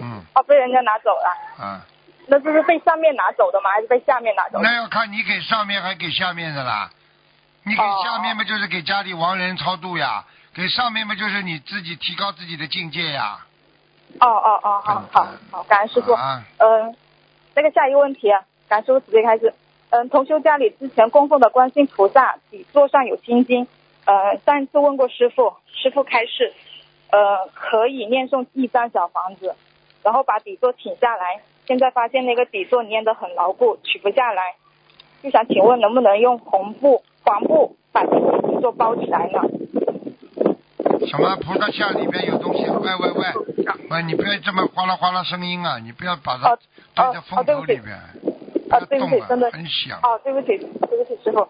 [0.00, 1.64] 嗯哦，被人家拿走了。
[1.64, 1.84] 啊，
[2.28, 3.70] 那这是被上面拿走的吗？
[3.70, 4.62] 还是被下面拿走的？
[4.62, 6.90] 那要看你给上面还给下面的啦。
[7.66, 10.24] 你给哦下面嘛，就是给家里亡人超度呀；
[10.54, 13.40] 给上面嘛，就是你自己提高自己的境界呀。
[14.20, 16.12] 哦哦哦，好好好，感恩师傅。
[16.12, 16.96] 啊，嗯，
[17.56, 19.52] 那个下一个问题啊，感恩师傅直接开始。
[19.90, 23.66] 嗯，同修家里之前供奉的观世音菩萨底座上有心经，
[24.04, 26.52] 呃，上一次问过师傅，师傅开示，
[27.10, 29.56] 呃，可以念诵一张小房子，
[30.04, 31.40] 然后把底座请下来。
[31.66, 34.54] 现在发现那个底座粘得很牢固，取不下来，
[35.22, 39.40] 就想请问能不能用红布、黄布把这个底座包起来呢？
[41.06, 42.64] 什么菩萨像里面有东西？
[42.68, 43.24] 喂喂喂，
[43.90, 45.78] 喂，你不要这么哗啦哗啦声音啊！
[45.78, 46.58] 你不要把它哦
[46.94, 47.98] 对着风口里边，
[48.68, 49.98] 不啊要，动啊对不起真的，很响。
[50.02, 51.46] 哦，对不起，对不起，师傅。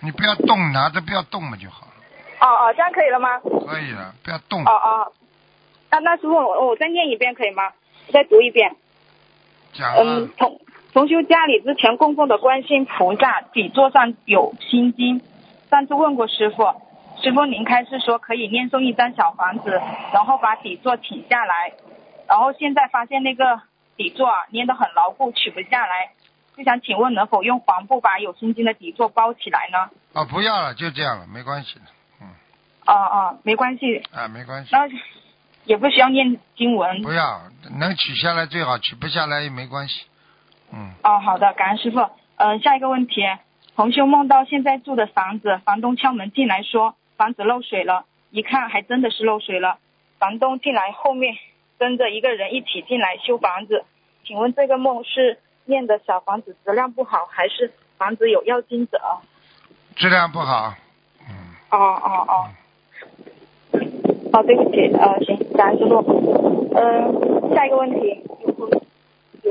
[0.00, 1.92] 你不要动，拿着不要动嘛就好了，
[2.40, 3.40] 哦哦，这样可以了吗？
[3.40, 4.70] 可以了，不要动哦。
[4.70, 5.12] 哦，
[5.90, 7.72] 那那师傅，我我再念一遍可以吗？
[8.12, 8.76] 再读一遍。
[9.72, 10.60] 讲嗯啊，，同
[10.94, 15.20] 同修家里之前供奉的观音菩萨底座上有心经，
[15.68, 16.62] 上次问过师傅，
[17.20, 19.70] 师傅您开示说可以念诵一张小房子，
[20.12, 21.72] 然后把底座取下来，
[22.28, 23.60] 然后现在发现那个
[23.96, 26.12] 底座啊粘得很牢固，取不下来，
[26.56, 29.90] 就想请问能否用黄布把有心经的底座包起来呢？
[30.12, 31.86] 啊，不要了，就这样了，没关系的，
[32.20, 32.28] 嗯，
[32.86, 34.86] 哦哦，没关系，啊，没关系，那
[35.64, 37.02] 也不需要念经文。
[37.02, 37.40] 不要，
[37.80, 40.06] 能取下来最好，取不下来也没关系，
[40.74, 42.00] 嗯，哦，好的，感恩师傅。
[42.36, 43.22] 嗯、下一个问题，
[43.76, 49.78] 同修梦到现在住的房子，房东敲门进来说房子漏水了，一看还真的是漏水了。
[50.18, 51.36] 房东进来后面
[51.78, 53.84] 跟着一个人一起进来修房子，
[54.24, 59.00] 请问这个梦是念的小房子质量不好，还是房子有要金者？
[59.94, 60.74] 质量不好，
[61.20, 62.48] 嗯，哦哦哦。
[64.32, 66.68] 哦，对不起，呃，行，感恩师傅。
[66.74, 68.20] 嗯、下一个问题，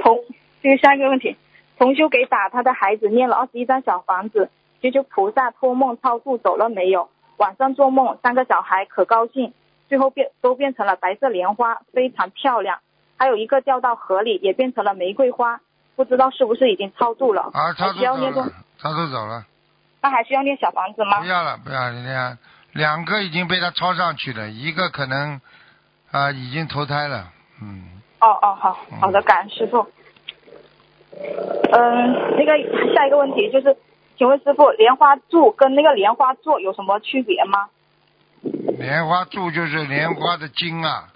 [0.01, 0.19] 同
[0.63, 1.35] 这个下一个问题，
[1.77, 4.49] 同修给打他的孩子念了二十一张小房子，
[4.81, 7.09] 求求菩萨托梦超度走了没有？
[7.35, 9.53] 晚上做梦，三个小孩可高兴，
[9.89, 12.79] 最后变都变成了白色莲花，非常漂亮。
[13.17, 15.59] 还有一个掉到河里，也变成了玫瑰花，
[15.97, 17.41] 不知道是不是已经超度了？
[17.53, 19.45] 啊，超还度走了，超度走了，
[20.01, 21.25] 那还需要念小房子吗不？
[21.25, 22.37] 要了，不要了，两
[22.71, 25.41] 两个已经被他抄上去了，一个可能
[26.11, 27.27] 啊已经投胎了，
[27.61, 29.85] 嗯，哦哦，好好的，感恩师傅。
[31.71, 32.57] 嗯，那个
[32.93, 33.75] 下一个问题就是，
[34.17, 37.69] 请问师傅，莲花柱跟那个莲花座有什么区别吗？
[38.77, 41.07] 莲花柱就是莲花的茎啊，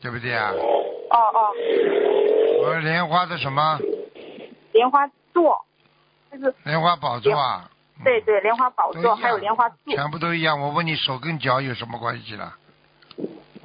[0.00, 0.52] 对不对啊？
[0.52, 1.50] 哦哦，
[2.60, 3.78] 我说莲花的什么？
[4.72, 5.64] 莲花座
[6.30, 7.68] 就是莲花宝座啊？
[8.04, 10.60] 对对，莲花宝座还有莲花柱全部都一样。
[10.60, 12.54] 我问你，手跟脚有什么关系了？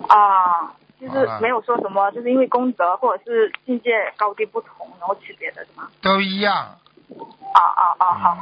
[0.07, 5.89] 啊，就是没有说什么，就是因为功德或者是境界高低不同，然后区别的是吗？
[6.01, 6.55] 都一样。
[6.55, 8.37] 啊啊啊，好。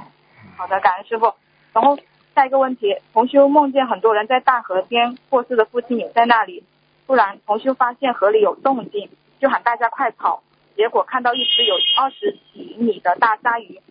[0.57, 1.33] 好的，感恩师傅。
[1.73, 1.97] 然后
[2.33, 6.63] 下一个问题，同修梦见很多人在大河边，过世的父亲也在那里。
[7.05, 10.41] 突然，同修发现河里有动静，就喊大家快跑。
[10.77, 13.81] 结果看到一只有二十几米的大鲨鱼，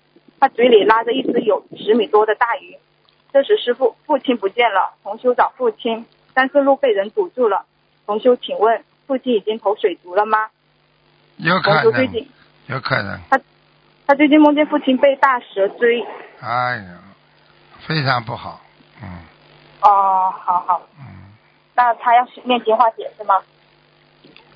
[0.41, 2.79] 他嘴里拉着一只有十米多的大鱼。
[3.33, 7.67] 这时师傅父亲不见了，同修找父亲，但是路被人堵住了。
[8.07, 10.39] 同修，请问父亲已经投水族了吗？
[11.37, 12.29] 有可能，最近
[12.67, 13.21] 有可能。
[13.31, 13.41] 他
[14.07, 16.05] 他最近梦见父亲被大蛇追。
[16.41, 16.99] 哎呀，
[17.87, 18.61] 非常不好。
[19.03, 19.09] 嗯
[19.83, 20.83] 哦，好好。
[20.99, 21.33] 嗯，
[21.75, 23.43] 那他要念经化解是吗？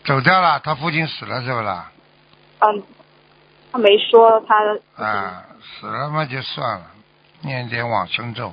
[0.04, 1.90] 走掉了，他父亲死了是不啦？
[2.60, 2.82] 嗯，
[3.72, 4.56] 他没说他。
[5.04, 6.86] 啊，死了嘛就算了，
[7.42, 8.48] 念点往生咒。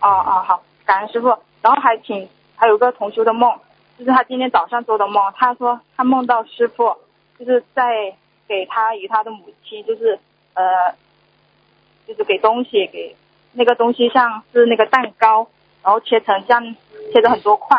[0.00, 1.28] 哦哦好，感恩师傅。
[1.62, 3.58] 然后还请还有个同修的梦，
[4.02, 6.96] 就是他今天早上做的梦，他说他梦到师傅
[7.38, 8.16] 就是在
[8.48, 10.18] 给他与他的母亲，就是
[10.54, 10.92] 呃，
[12.04, 13.14] 就是给东西，给
[13.52, 15.46] 那个东西像是那个蛋糕，
[15.84, 16.74] 然后切成像
[17.12, 17.78] 切成很多块，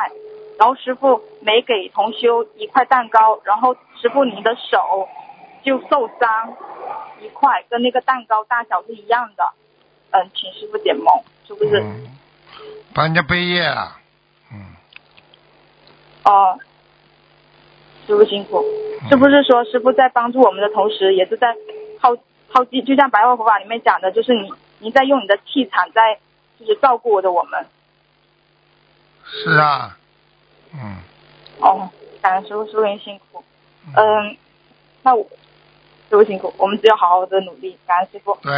[0.57, 5.09] 然后师傅每给同修一块蛋糕，然后师傅您的手
[5.62, 6.53] 就受伤
[7.21, 9.43] 一块，跟那个蛋糕大小是一样的。
[10.12, 11.05] 嗯，请师傅解梦，
[11.45, 11.81] 是不是？
[11.81, 12.07] 嗯，
[12.93, 13.97] 帮人家背业了。
[16.23, 16.59] 嗯，哦，
[18.07, 18.63] 师傅辛苦，
[19.09, 21.55] 是不是说师傅在帮助我们的同时，也是在
[21.99, 22.15] 耗
[22.49, 22.83] 耗尽？
[22.86, 26.19] 就像白话佛法里面讲的，就是你你在用你的气场在
[26.59, 27.65] 就是照顾着我们。
[29.25, 29.97] 是啊，
[30.73, 30.97] 嗯，
[31.59, 31.89] 哦，
[32.21, 33.43] 感恩师傅，师傅您辛苦。
[33.95, 34.38] 嗯，
[35.01, 35.23] 那我
[36.09, 37.77] 师傅辛苦，我们只有好好的努力。
[37.86, 38.51] 感恩师傅，对，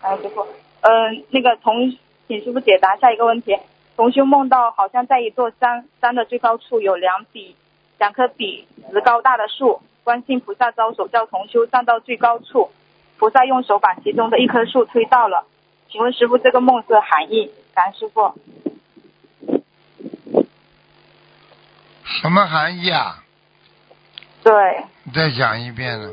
[0.00, 0.46] 感恩师傅。
[0.80, 1.96] 嗯，那个同
[2.28, 3.56] 请师傅解答下一个问题。
[3.96, 7.56] 同修梦到好像在一座山，山的最高处有两笔
[7.98, 12.70] 两棵笔直高大的树，观世音菩萨招手叫同修站到最高处，
[13.18, 15.46] 菩萨用手把其中的一棵树推到了。
[15.88, 17.52] 请问师傅，这个梦是含义？
[17.72, 18.34] 感恩师傅。
[22.02, 23.22] 什么含义啊？
[24.42, 26.10] 对，你再讲一遍呢？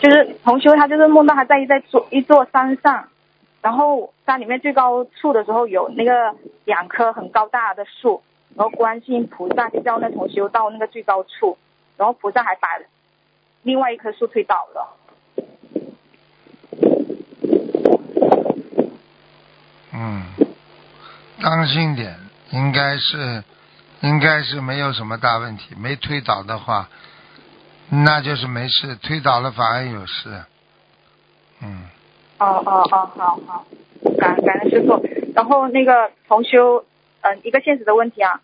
[0.00, 3.08] 就是同修他就是梦到他在在座一座山上，
[3.62, 8.22] 然后山里面最高处的时候有那个两棵很高大的树，
[8.56, 11.58] 然后观世音菩萨就叫那同修到那个最高处，
[11.96, 12.68] 然后菩萨还把
[13.62, 14.96] 另外一棵树推倒了。
[19.92, 20.22] 嗯，
[21.42, 22.16] 当心点，
[22.52, 23.44] 应该是，
[24.00, 25.74] 应该是没有什么大问题。
[25.76, 26.88] 没推倒的话，
[27.90, 30.44] 那就是没事；推倒了反而有事。
[31.60, 31.90] 嗯，
[32.40, 33.66] 哦哦哦，好好，
[34.18, 35.00] 感感恩师傅。
[35.34, 36.84] 然后那个同修，
[37.20, 38.40] 嗯、一个现实的问题啊，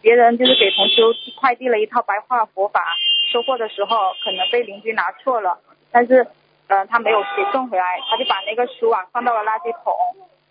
[0.00, 2.82] 别人就是给同修快递了一套白话佛法，
[3.30, 5.58] 收货的时候可能被邻居拿错了，
[5.92, 6.26] 但是，
[6.68, 9.94] 嗯、他没有给送回来，他就把那个书啊放到了垃圾桶，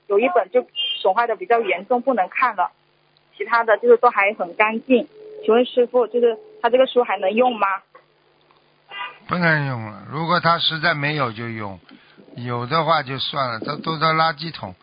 [0.08, 0.65] 有一本就
[1.02, 2.71] 损坏的比较严重，不能看了，
[3.36, 5.08] 其他的就是都还很干净。
[5.43, 7.67] 请问师傅，就是他这个书还能用吗？
[9.28, 10.04] 不能用了。
[10.12, 11.80] 如果他实在没有就用，
[12.36, 14.76] 有的话就算了，他都到垃圾桶。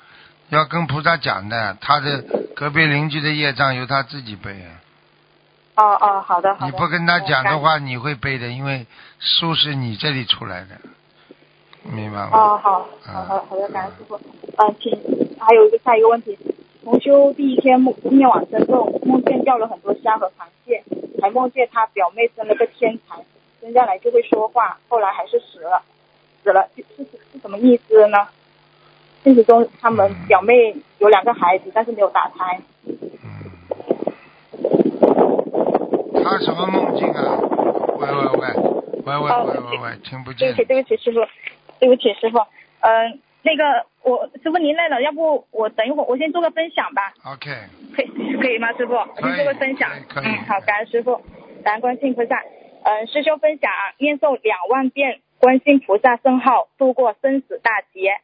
[0.48, 2.22] 要跟菩萨讲的，他的
[2.54, 4.80] 隔壁邻居的业障由他自己背啊。
[5.76, 6.66] 哦哦，好的好的。
[6.66, 8.86] 你不跟他讲的嗯话，你会背的，因为
[9.18, 10.76] 书是你这里出来的，
[11.84, 12.30] 明白吗？
[12.32, 14.16] 哦，好，好好好的，感恩师傅。
[14.16, 14.92] 嗯，请
[15.40, 16.38] 还有一个下一个问题，
[16.84, 20.84] 同修第一天梦今天晚上后梦见钓了很多虾和螃蟹，
[21.22, 23.24] 还梦见他表妹生了个天才，
[23.62, 25.82] 生下来就会说话，后来还是死了，
[26.42, 28.18] 死了，是是是什么意思呢？
[29.24, 32.60] 现实中他们表妹有两个孩子，但是没有打胎。
[36.24, 37.38] 他什么梦境啊？
[37.98, 38.32] 喂喂喂
[39.04, 40.52] 喂喂喂喂喂，听不见。
[40.52, 41.20] 对不起对不起师傅，
[41.78, 42.38] 对不起师傅，
[42.80, 47.12] 嗯、那个我师傅您累了，要不我等一会儿我先做个分享吧。
[47.24, 47.50] OK
[47.94, 48.02] 可。
[48.02, 48.94] 可以可以吗师傅？
[48.94, 49.88] 我先做个分享。
[50.08, 50.24] 可以。
[50.24, 51.20] 可以嗯，好，感恩师傅，
[51.62, 52.22] 感恩观世音菩。
[52.84, 58.20] 嗯、师兄分享念诵两万遍观世菩萨圣号，度过生死大劫。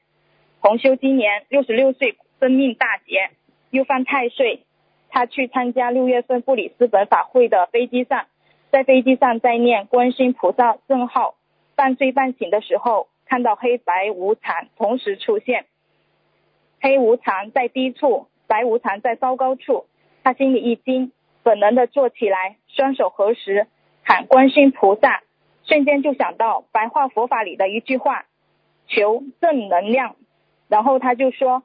[0.63, 3.31] 同修今年六十六岁，生命大劫，
[3.71, 4.63] 又犯太岁。
[5.09, 8.27] 他去参加六月份布里斯本法会的飞机上，
[8.71, 11.35] 在飞机上在念观世菩萨圣号，
[11.75, 15.67] 半睡半醒的时候，看到黑白无常同时出现，
[16.81, 19.87] 黑无常在低处，白无常在糟糕处。
[20.23, 21.11] 他心里一惊，
[21.43, 23.67] 本能的坐起来，双手合十，
[24.05, 25.25] 喊观世菩萨，
[25.69, 28.25] 瞬间就想到白话佛法里的一句话：
[28.89, 30.17] 求正能量。
[30.67, 31.63] 然后他就说，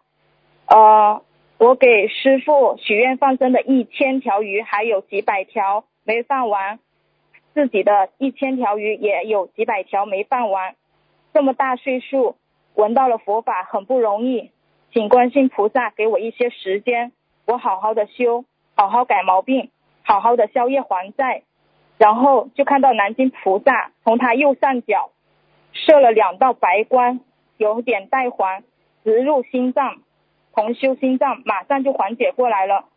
[0.67, 1.23] 呃，
[1.57, 6.79] 我给师傅许愿放生的一千条鱼，还有几百条没放完，
[7.53, 10.75] 自己的一千条鱼也有几百条没放完。
[11.33, 12.35] 这么大岁数，
[12.75, 14.51] 闻到了佛法很不容易，
[14.91, 17.13] 请观世菩萨给我一些时间，
[17.45, 18.43] 我好好的修，
[18.75, 19.69] 好好改毛病，
[20.01, 21.43] 好好的消业还债。
[22.03, 25.11] 然后就看到南京菩萨从他右上角
[25.71, 27.21] 射了两道白光，
[27.55, 28.61] 有点带黄，
[29.05, 30.01] 直入心脏，
[30.53, 32.89] 同修心脏马上就缓解过来了。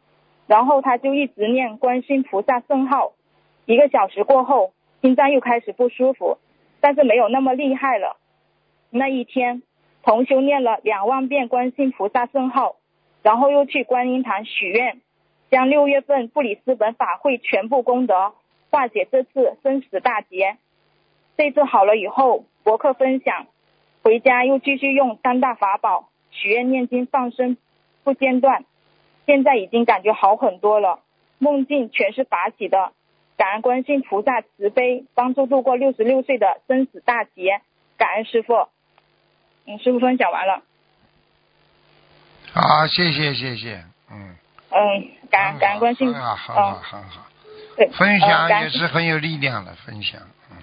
[0.48, 3.12] 然后他就一直念观世菩萨圣号，
[3.64, 6.38] 一个小时过后，心脏又开始不舒服，
[6.80, 8.16] 但是没有那么厉害了。
[8.90, 9.62] 那一天，
[10.02, 12.74] 同修念了两万遍观世菩萨圣号，
[13.22, 15.00] 然后又去观音堂许愿，
[15.48, 18.34] 将六月份布里斯本法会全部功德
[18.76, 20.58] 化解这次生死大劫。
[21.38, 23.46] 这次好了以后，博客分享，
[24.02, 27.56] 回家又继续用三大法宝许愿、念经、放生，
[28.04, 28.66] 不间断。
[29.24, 31.00] 现在已经感觉好很多了，
[31.38, 32.92] 梦境全是法喜的。
[33.38, 37.62] 感恩观世音菩萨慈悲，帮助度过六十六岁的生死大劫。
[37.96, 38.68] 感恩师傅。
[39.64, 40.62] 嗯，师傅分享完了。
[42.52, 44.36] 好，谢谢谢谢，嗯。
[44.68, 46.12] 嗯，感恩感恩观世音。
[46.12, 47.26] 很好很好好，
[47.76, 47.86] 对。
[47.88, 50.20] 分嗯享也是很有力量的，分享，
[50.50, 50.56] 嗯。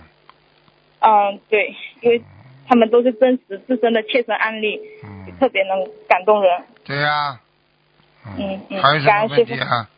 [1.01, 2.21] 嗯，对，因为
[2.67, 6.63] 他们都是真实自身的切身案例，嗯，特别能感动人。
[6.85, 7.39] 对呀、
[8.25, 9.89] 嗯嗯还有什么问题啊？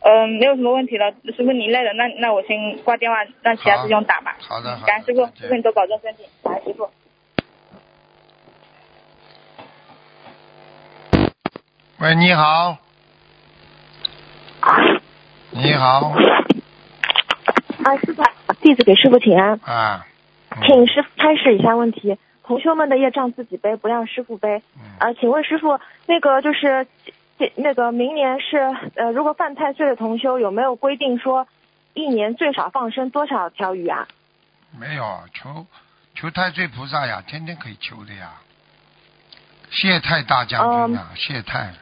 [0.00, 4.36] 嗯，没有什么问题了，师傅您累了，那那我先挂电话，让其他师兄打吧。
[4.40, 6.90] 好的好的感恩师傅师傅你多保重身体，感恩师傅。
[12.00, 12.83] 喂，你好。
[15.56, 16.08] 你好。
[17.84, 18.24] 啊，师傅，
[18.60, 20.04] 弟子给师傅请安，啊。
[20.04, 22.16] 嗯请师傅开始一下问题。
[22.44, 24.62] 同修们的业障自己背，不让师傅背。
[24.76, 26.86] 嗯啊，请问师傅，那个就是
[27.38, 28.58] 这那个明年是
[28.96, 31.46] 呃，如果犯太岁的同修有没有规定说，
[31.92, 34.06] 一年最少放生多少条鱼啊？
[34.76, 35.66] 没有，求
[36.14, 38.32] 求太岁菩萨呀，天天可以求的呀。
[39.70, 41.72] 谢太大将军啊，谢太。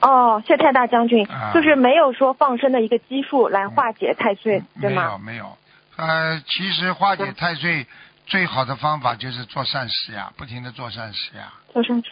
[0.00, 0.10] 嗯。
[0.10, 5.18] 哦，谢太大将军，啊就是没有说放生的一个基数来化解太岁，对吗没有？
[5.18, 5.58] 没有，
[5.96, 7.86] 呃，其实化解太岁
[8.26, 11.52] 最好的方法就是做善事呀，不停的做善事呀。
[11.72, 12.10] 做善事。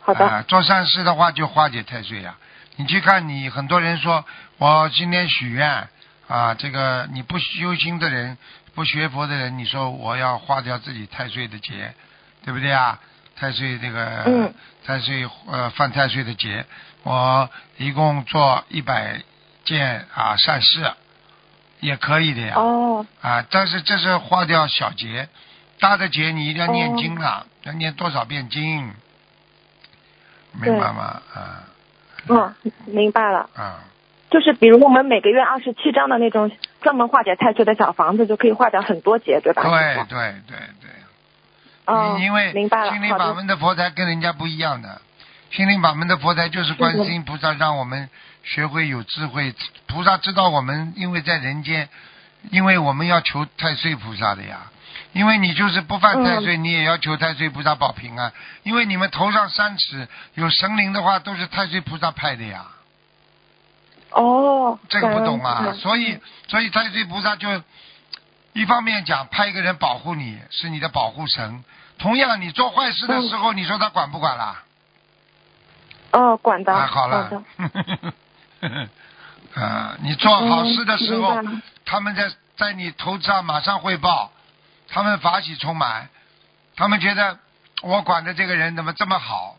[0.00, 0.26] 好的。
[0.26, 2.36] 啊做善事的话就化解太岁呀。
[2.76, 4.24] 你去看你很多人说，
[4.58, 5.88] 我今天许愿
[6.28, 8.38] 啊，这个你不修心的人，
[8.74, 11.92] 不学佛的人，你说我要化掉自己太岁的劫，
[12.44, 12.98] 对不对啊？
[13.36, 14.52] 太岁这个，嗯
[14.84, 16.64] 太岁呃犯太岁的劫，
[17.02, 19.20] 我一共做一百
[19.64, 20.92] 件啊善事，
[21.80, 22.54] 也可以的呀。
[22.56, 25.28] 哦啊，但是这是化掉小劫，
[25.78, 28.92] 大的劫你一定要念经了，要念多少遍经，
[30.52, 31.22] 明白吗？
[31.32, 31.64] 啊
[32.28, 32.54] 嗯，
[32.86, 33.48] 明白了。
[33.54, 33.84] 啊，
[34.30, 36.50] 就是比如我们每个月二十七张的那种
[36.82, 39.62] 专门化解太岁的小房子，就可以化掉很多劫，对吧？
[39.62, 40.90] 对对对对，
[41.86, 42.90] 哦，因为明白了。
[42.90, 43.16] 心灵。
[43.16, 45.00] 法门的佛台跟人家不一样的，
[45.50, 48.10] 心灵法门的佛台就是观世音菩萨让我们
[48.44, 49.54] 学会有智慧，
[49.86, 51.88] 菩萨知道我们因为在人间，
[52.50, 54.70] 因为我们要求太岁菩萨的呀。
[55.14, 58.30] 因为你就是不犯太岁，你也要求太岁菩萨保平安。
[58.62, 62.66] 因为你们头上三尺有神灵的话，都是太岁菩萨派的呀。
[64.10, 66.18] 哦，这个不懂啊，所以
[66.48, 67.48] 所以太岁菩萨就
[68.52, 71.64] 一方面讲派一个人保护你，是你的保护神。
[71.98, 74.62] 同样，你做坏事的时候，你说他管不管啦？
[76.12, 76.72] 哦，管的。
[76.74, 77.42] 啊，好好了的。。
[79.54, 81.42] 啊， 你做好事的时候
[81.84, 84.32] 他们在在你头上马上汇报，
[84.88, 86.08] 他们法喜充满，
[86.76, 87.38] 他们觉得
[87.82, 89.56] 我管的这个人怎么这么好？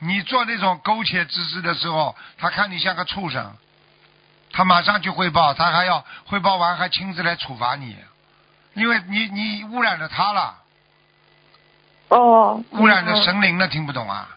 [0.00, 3.56] 你做那种苟且之事的时候，他看你像个畜生，
[4.52, 7.96] 他马上去汇报，他还要汇报完还亲自来处罚你，
[8.74, 10.56] 因为你你污染了他了，
[12.08, 12.62] 哦。
[12.72, 13.16] 污染了。
[13.22, 14.28] 神灵了，听不懂啊？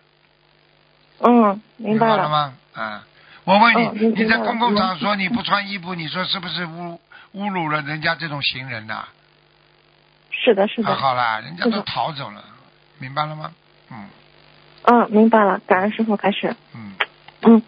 [1.20, 2.18] 嗯，明明白了。
[2.18, 2.54] 了吗？
[2.74, 3.04] 啊，
[3.44, 7.00] 我问你，你在公共场所你不穿衣服，你说是不是侮
[7.34, 9.08] 侮辱了人家这种行人呐、
[10.32, 10.90] 是的，是啊？
[10.90, 10.96] 的。
[10.96, 12.44] 好了，人家都逃走了，
[13.00, 13.52] 明白了吗？
[13.92, 14.06] 嗯
[14.84, 15.60] 嗯，明白了。
[15.66, 16.56] 感恩师傅开始。
[16.76, 16.94] 嗯，
[17.42, 17.62] 嗯，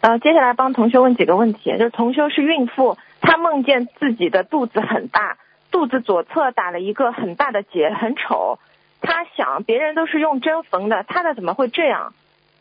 [0.00, 5.38] 呃，接下来帮同学问几个问题，就是同学是孕妇，她梦见自己的肚子很大，
[5.70, 8.58] 肚子左侧打了一个很大的结，很丑。
[9.00, 12.12] 她想别人都是用针缝的，她的怎么会这样？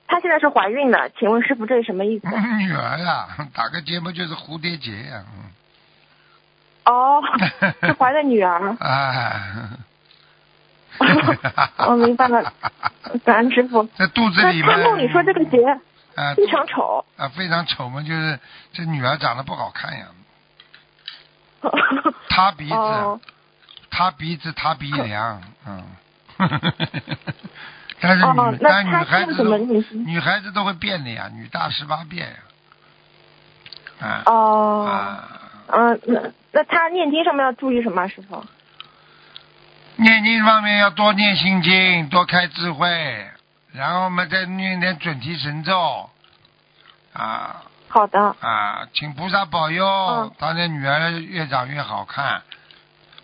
[0.07, 2.27] 她现在是怀孕了，请问师傅这是什么意思？
[2.27, 5.43] 女儿呀、 打个结不就是蝴蝶结呀、嗯
[6.85, 7.21] 哦，
[7.81, 8.75] 是怀的女儿。
[8.79, 9.41] 哎，
[11.87, 12.53] 我 明白了，
[13.25, 13.83] 感恩师傅。
[13.97, 14.65] 在肚子里面。
[14.71, 15.57] 她梦里说这个结
[16.15, 17.03] 啊，非常丑。
[17.17, 18.39] 啊，非常丑嘛，就是
[18.71, 20.05] 这女儿长得不好看呀，
[22.29, 23.19] 塌鼻子，哦
[23.89, 25.83] 塌鼻子，塌鼻梁，嗯。
[27.99, 32.35] 但是女，哦但女她是什孩子女孩子都会变的呀，女大十八变呀。
[33.99, 34.23] 啊。
[34.25, 35.23] 哦，啊，
[35.67, 36.21] 嗯、那
[36.51, 38.45] 那她念经上面要注意什么啊，师傅？
[39.97, 43.29] 念经方面要多念心经，多开智慧，
[43.71, 46.09] 然后我们再念点准提神咒，
[47.13, 52.41] 啊好的，啊，请菩萨保佑嗯，他的女儿越长越好看，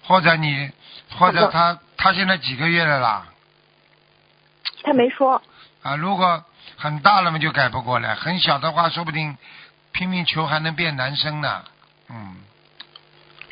[0.04, 0.72] 或者你，
[1.18, 3.26] 或者好的他他现在几个月了啦？
[4.84, 5.42] 她没说。
[5.84, 6.44] 啊，如果
[6.78, 9.38] 很大了嘛就改不过来，很小的话说不定
[9.92, 11.64] 拼命求还能变男生呢，
[12.10, 12.36] 嗯。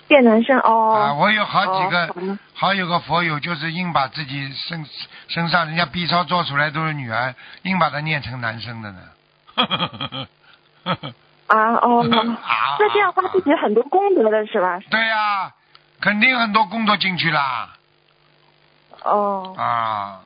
[0.08, 0.94] 变男生哦。
[0.96, 4.86] 啊，我有好几个，哦好有个佛友，就是硬把自己身
[5.28, 9.02] 身上人家 B 超做出来都是女儿，硬把它念成男生的呢。
[11.48, 12.02] 啊哦，
[12.44, 14.80] 啊那这样花自己很多功德的是吧？
[14.90, 15.52] 对呀、
[16.02, 17.74] 肯定很多功德进去啦。
[19.04, 20.22] 哦，啊，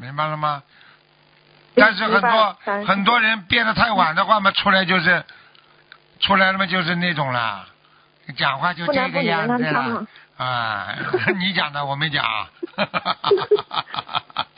[0.00, 0.62] 明白了吗？
[1.76, 5.24] 但是很多很多人变得太晚的话嘛，出来就是
[6.20, 7.66] 出来了嘛，就是那种啦，
[8.36, 10.06] 讲话就这个样子啦。
[10.36, 10.94] 啊，
[11.38, 12.48] 你讲的我没讲啊。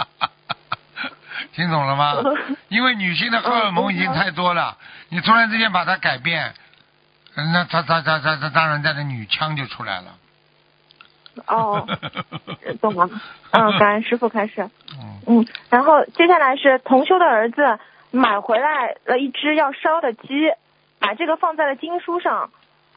[1.53, 2.17] 听懂了吗？
[2.69, 4.79] 因为女性的荷尔蒙已经太多了，
[5.11, 6.55] 你突然之间把它改变，
[7.35, 10.15] 那她她她她她当然她的女腔就出来了。
[11.47, 11.87] 哦，
[12.81, 13.09] 懂了。
[13.51, 14.63] 嗯， 感恩师傅开始。
[14.99, 17.79] 嗯嗯，然后接下来是同修的儿子
[18.11, 20.53] 买回来了一只要烧的鸡，
[20.99, 22.51] 把这个放在了经书上，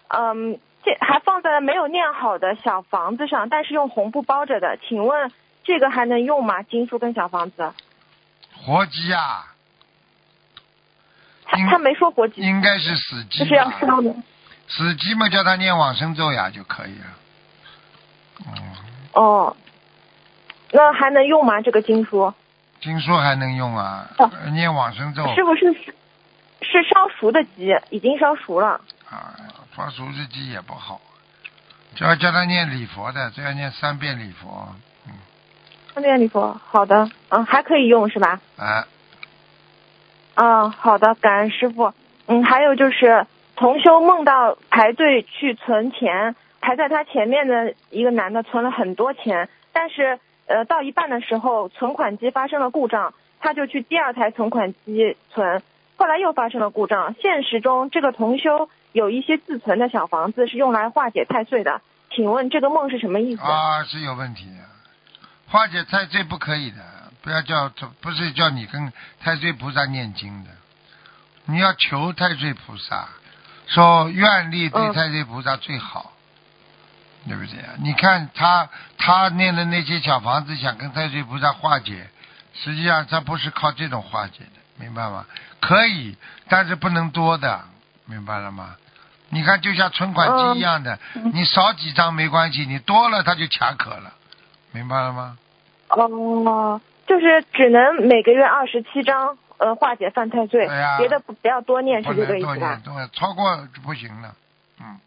[0.08, 4.78] 嗯，这还放在了没有念好的小房子上，但是用红布包着的。
[4.88, 5.32] 请问
[5.64, 6.64] 这个还能用吗？
[6.64, 7.72] 经书跟小房子？
[8.56, 9.54] 活鸡啊，
[11.46, 13.70] 他他没说活鸡，应该是死鸡就是要？
[13.80, 14.14] 烧的。
[14.68, 17.06] 死鸡嘛，叫他念往生咒呀就可以了。
[18.46, 18.54] 嗯，
[19.14, 19.56] 哦，
[20.72, 21.62] 那还能用吗？
[21.62, 22.34] 这个经书？
[22.82, 25.74] 经书还能用啊哦，念往生咒是不是
[26.62, 27.76] 是烧熟的鸡？
[27.90, 28.82] 已经烧熟了。
[29.10, 29.34] 啊，
[29.76, 31.00] 烧熟的鸡也不好，
[31.96, 34.68] 就要叫他念礼佛的，就要念三遍礼佛。
[35.08, 35.14] 嗯，
[35.94, 38.40] 三遍礼佛，好的，嗯，还可以用是吧？
[38.58, 38.86] 啊，
[40.36, 41.94] 啊，好的，感恩师傅。
[42.28, 43.26] 嗯，还有就是
[43.56, 55.62] 同修梦到排队去存钱，排在他前面的一个男的存了很多钱，但是呃到一半的时候存款机发生了故障，他就去第二台存款机存，
[55.96, 57.14] 后来又发生了故障。
[57.22, 63.44] 现实中这个同修有一些自存的小房子是用来化解太岁的，请问这个梦是什么意思？
[63.44, 64.66] 啊，是有问题的。
[65.48, 66.82] 化解太岁不可以的，
[67.22, 67.70] 不要叫，
[68.02, 70.50] 不是叫你跟太岁菩萨念经的，
[71.46, 73.08] 你要求太岁菩萨，
[73.68, 76.14] 说愿力对嗯太岁菩萨最好，
[77.28, 77.74] 对不对啊？
[77.80, 82.08] 你看他他念的那些小房子，想跟太岁菩萨化解，
[82.54, 85.26] 实际上他不是靠这种化解的，明白吗？
[85.60, 86.16] 可以，
[86.48, 87.62] 但是不能多的，
[88.06, 88.76] 明白了吗？
[89.30, 94.14] 你看，就像存款机一样的，嗯你少几张没关系，你多了他就卡壳了，
[94.72, 95.38] 明白了吗？
[95.90, 100.68] 哦，就是只能每个月二十七张，呃，化解犯太岁，
[101.00, 103.08] 别的不不要多念，不是这个意思吧能多念，？
[103.08, 104.36] 多超过就不行了。
[104.80, 105.00] 嗯，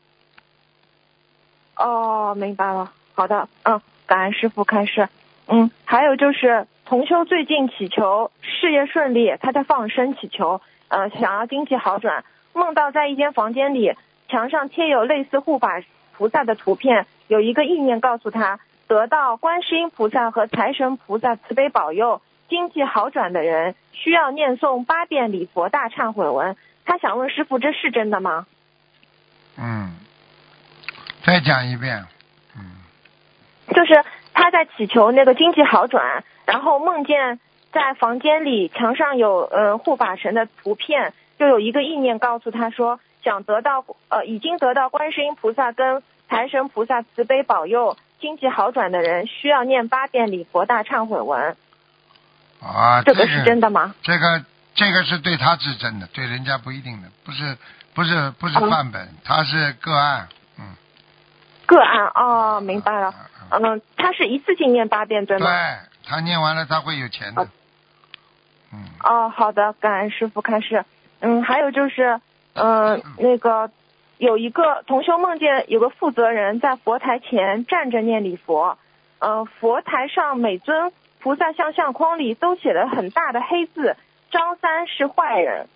[1.78, 2.92] 哦，明白了。
[3.14, 5.08] 好的，嗯，感恩师傅开示。
[5.46, 13.94] 嗯，还有就是同修最近祈求事业顺利，他在放生祈求，呃，想要经济好转，梦到在一间房间里，
[14.28, 15.82] 墙上贴有类似护法
[16.16, 26.56] 菩萨的图片，有一个意念告诉他，得到观世音菩萨和财神菩萨慈悲保佑，经济好转的人需要念诵八遍礼佛大忏悔文。
[26.84, 28.46] 他想问师傅，这是真的吗？
[29.56, 29.92] 嗯，
[31.28, 32.06] 再讲一遍。
[32.56, 32.62] 嗯，
[33.74, 34.02] 就是
[34.32, 37.38] 他在祈求那个经济好转，然后梦见
[37.70, 51.56] 在房间里墙上有呃护法神的图片，就有一个意念告诉他说，想得到呃已经得到观世音菩萨跟财神菩萨慈悲保佑，经济好转的人需要念八遍礼佛大忏悔文，
[52.62, 53.94] 啊，这个是真的吗？
[54.02, 54.42] 这个
[54.74, 57.56] 这个是对他是真的，对人家不一定的，不是
[57.92, 60.26] 不是不是嗯范本，他是个案。
[61.68, 63.14] 嗯，个案哦，明白了，
[63.50, 66.10] 嗯嗯，他是一次性念八遍对吗对？
[66.10, 67.50] 他念完了他会有钱的好。
[68.72, 70.84] 嗯，哦，好的，感恩师傅开示。
[71.20, 72.20] 嗯，还有就是，
[72.54, 73.70] 嗯、那个
[74.16, 78.78] 有一个同修梦见有个负责人在佛台前站着念礼佛，
[79.18, 83.96] 呃，佛台上每尊菩萨像相框里都写了很大的黑字
[84.30, 85.68] “张三是坏人”。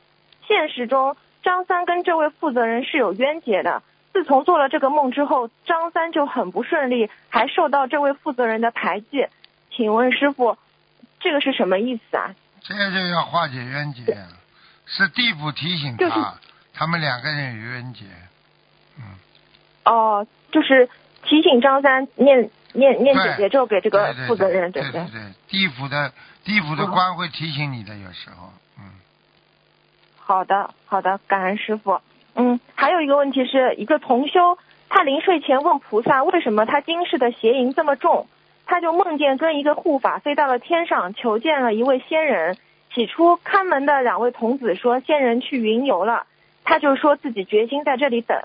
[0.47, 3.83] 现实中，张三跟这位负责人是有冤结的。
[4.13, 9.27] 自从做了这个梦之后，张三就很不顺利，还受到这位负责人的排挤。
[9.71, 10.59] 请问师傅，
[11.21, 12.35] 这个是什么意思啊？
[12.61, 14.05] 这就要化解冤结，
[14.87, 16.35] 是地府提醒就是他，
[16.75, 18.05] 他们两个人有冤结。
[18.99, 19.03] 嗯，
[19.87, 20.89] 哦，就是
[21.25, 25.01] 提醒张三念念念对姐姐咒给这个负责人，对不对？
[25.07, 26.13] 对对，地府的
[26.45, 28.53] 地府的嗯官会提醒你的，有时候。
[28.79, 28.85] 嗯，
[30.19, 32.01] 好的，好的，感恩师傅。
[32.35, 34.59] 嗯，还有一个问题是一个同修，
[34.89, 38.27] 他临睡前问菩萨为什么他今世的邪淫这么重，
[38.67, 42.57] 他就梦见跟一个护法飞到了天上，求见了一位仙人。
[42.95, 46.27] 起初看门的两位童子说仙人去云游了，
[46.63, 48.39] 他就说自己决心在这里等。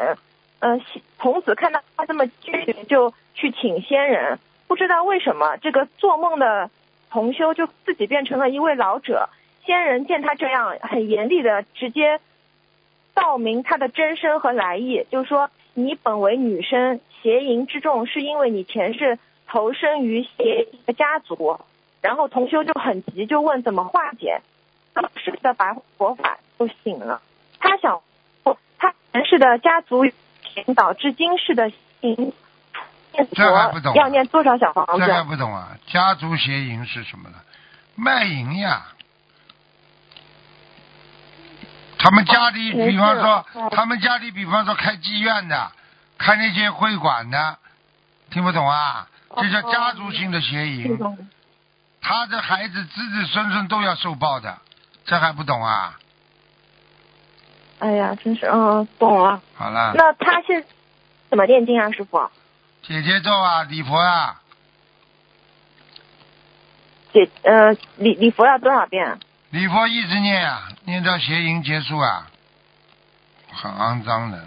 [0.59, 0.81] 嗯、
[1.19, 4.39] 童子看到他这么坚决，就去请仙人。
[4.67, 6.69] 不知道为什么，这个做梦的
[7.09, 9.29] 同修就自己变成了一位老者。
[9.65, 12.21] 仙人见他这样，很严厉的直接
[13.19, 21.59] 道明他的真身和来意，就是说你本为女生，邪淫之重是因为你前世投身于邪淫的家族。
[21.99, 24.41] 然后同修就很急，就问怎么化解。
[24.93, 27.21] 当时的白佛法就醒了，
[27.59, 28.01] 他想，
[28.77, 30.05] 他前世的家族
[30.75, 32.33] 导致今世的淫
[33.13, 35.29] 念这还不懂啊要念多少小房这还子？
[35.29, 35.75] 不懂啊？
[35.87, 37.37] 家族邪淫是什么呢？
[37.95, 38.85] 卖淫呀。
[41.97, 45.71] 他们家里，哦比方说哦，他们家里，比方说开妓院的，
[46.17, 47.57] 开那些会馆的，
[48.29, 49.07] 听不懂啊？
[49.35, 50.97] 这叫家族性的邪淫。
[52.01, 54.57] 他的孩子子子孙孙都要受报的，
[55.05, 55.97] 这还不懂啊？
[57.79, 59.41] 哎呀，真是，嗯，懂了。
[59.55, 60.65] 好了，那他是
[61.29, 62.29] 怎么念经啊，师傅？
[62.83, 64.41] 姐姐咒啊，礼佛啊，
[67.11, 69.19] 姐呃礼礼佛要多少遍？
[69.51, 72.27] 礼佛一直念啊，念到邪淫结束啊，
[73.53, 74.45] 很肮脏的，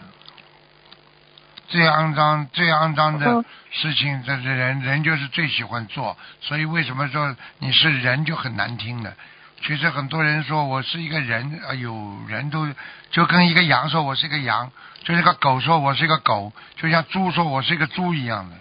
[1.68, 9.14] 最肮脏、最肮脏的嗯事情，这是人人就是最喜欢做，所以为什么说你是人就很难听的？
[9.62, 12.68] 其实很多人说我是一个人，啊，有，人都
[13.10, 14.70] 就跟一个羊说我是一个羊，
[15.04, 18.56] 就是个狗说我是一个狗，就像猪说我是一个猪一样的，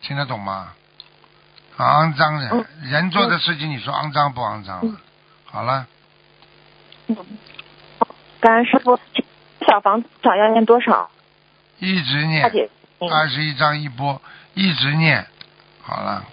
[0.00, 0.72] 听得懂吗？
[1.76, 4.80] 肮脏的嗯人做的事情，你说肮脏不肮脏？
[5.50, 5.86] 嗯好了，
[7.08, 7.16] 嗯
[8.40, 8.98] 感恩师傅，
[9.66, 11.10] 小房子想要念多少？
[11.78, 14.20] 一直念二十一张一波，
[14.54, 15.26] 一直念，
[15.80, 16.24] 好了。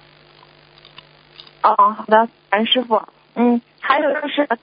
[1.64, 3.02] 哦，好的，感恩师傅。
[3.36, 4.58] 嗯，还有就是他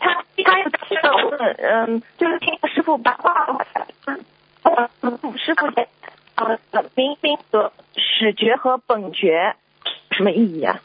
[0.44, 3.32] 他有这个问，嗯，就是听师傅八卦，
[4.06, 4.24] 嗯，
[5.38, 5.88] 师傅的
[6.34, 6.58] 呃
[6.94, 9.56] 明明和始觉和本觉
[10.10, 10.78] 什么意义啊？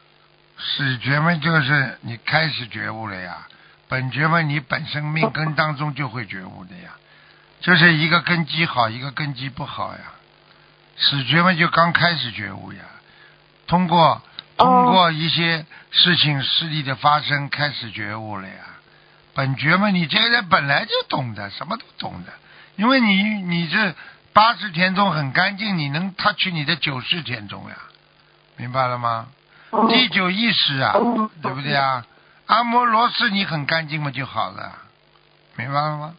[0.57, 3.47] 始觉嘛，就是你开始觉悟了呀；
[3.87, 6.91] 本觉嘛，你本身命根当中就会觉悟的呀。
[7.59, 9.99] 就是一个根基好，一个根基不好呀。
[10.97, 12.79] 始觉嘛，就刚开始觉悟呀。
[13.65, 14.21] 通过
[14.57, 18.55] 通过一些事情事例的发生，开始觉悟了呀。
[19.33, 22.33] 本觉嘛，你这个人本来就懂的，什么都懂的，
[22.75, 23.95] 因为你你这
[24.33, 27.75] 八十田中很干净，你能 touch 你的九十田中呀，
[28.55, 29.27] 明白了吗？
[29.69, 32.05] 哦第九意识啊，哦对不对啊？
[32.47, 34.73] 阿摩罗氏你很干净嘛就好了，
[35.55, 36.15] 明白了吗？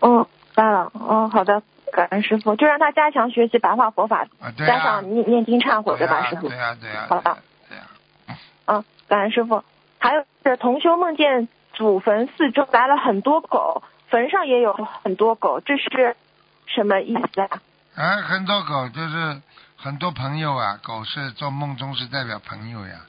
[0.00, 0.90] 嗯，明白了。
[0.92, 6.56] 哦，好的，感恩师傅，就让他加强学习白话佛法，啊，对加啊，上念念经忏悔，对吧，师傅对？
[6.56, 7.38] 呀，对呀，好的
[7.68, 7.84] 对呀，
[8.66, 9.62] 嗯，感恩师傅。
[9.98, 16.16] 还有是同修梦见祖坟四周来了很多狗，坟上也有很多狗，这是
[16.66, 17.60] 什么意思啊？
[17.94, 19.42] 啊，很多狗就是
[19.76, 23.00] 很多朋友啊，狗是做梦中是代表朋友呀。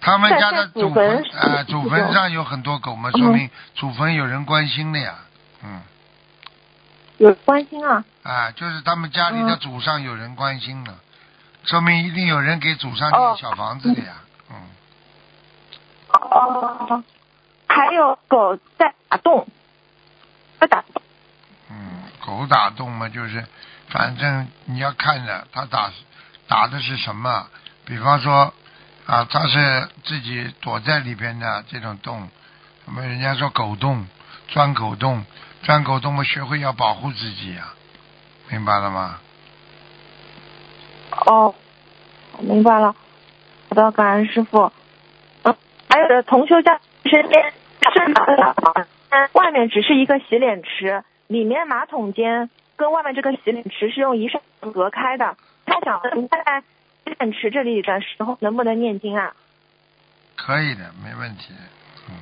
[0.00, 5.14] 他们家的祖祖坟啊，祖坟上有很多狗嘛，嗯说明祖坟有人关心的呀。
[5.62, 5.82] 嗯，
[7.18, 8.04] 有关心啊？
[8.22, 10.94] 啊，就是他们家里的嗯祖上有人关心了，
[11.64, 14.14] 说明一定有人给祖上哦建小房子的呀。
[14.50, 14.56] 嗯，
[16.12, 17.04] 哦，
[17.68, 19.46] 还有狗在打洞，
[20.58, 21.02] 在打洞。
[21.70, 23.44] 嗯，狗打洞嘛，就是
[23.88, 25.90] 反正你要看着它打
[26.48, 27.46] 打的是什么，
[27.84, 28.52] 比方说
[29.10, 32.28] 啊，它是自己躲在里边的这种洞，
[32.84, 34.06] 什么人家说狗洞，
[34.46, 35.24] 钻狗洞，
[35.64, 37.74] 钻狗洞嘛，学会要保护自己呀、
[38.50, 39.18] 明白了吗？
[41.26, 41.52] 哦，
[42.38, 42.94] 明白了。
[43.68, 44.70] 好的，感恩师傅。
[45.42, 45.56] 嗯，
[45.88, 47.52] 还有的同修家身边
[47.92, 48.86] 是马桶，
[49.32, 55.36] 外面只是一个洗脸池，里面马桶间跟外面这个洗脸池是用一扇门隔开的。
[55.66, 56.62] 他想问，在
[57.10, 59.34] 洗脸池这里的时候能不能念经啊？
[60.36, 61.60] 可以的，没问题的。
[62.08, 62.14] 嗯，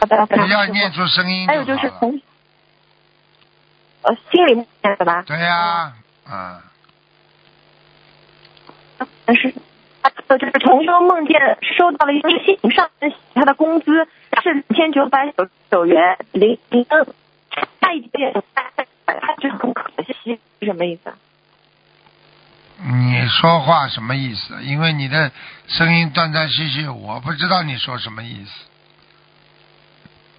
[0.00, 0.66] 好的，不要。
[0.66, 2.20] 念出声音还有就是从，
[4.02, 5.22] 呃，心里念的吧？
[5.26, 5.92] 对呀、
[6.24, 6.62] 啊，
[9.24, 9.52] 但是，
[10.26, 11.38] 呃就是同修梦见
[11.76, 14.08] 收到了一个信，上面写他的工资
[14.42, 17.06] 是两千九百九十九元零零分，
[17.80, 18.44] 差一点点，
[19.06, 19.90] 他觉得很可
[20.24, 21.16] 惜，是什么意思啊？
[22.82, 24.62] 你说话什么意思？
[24.62, 25.30] 因为你的
[25.66, 28.66] 声音断断续续，我不知道你说什么意思。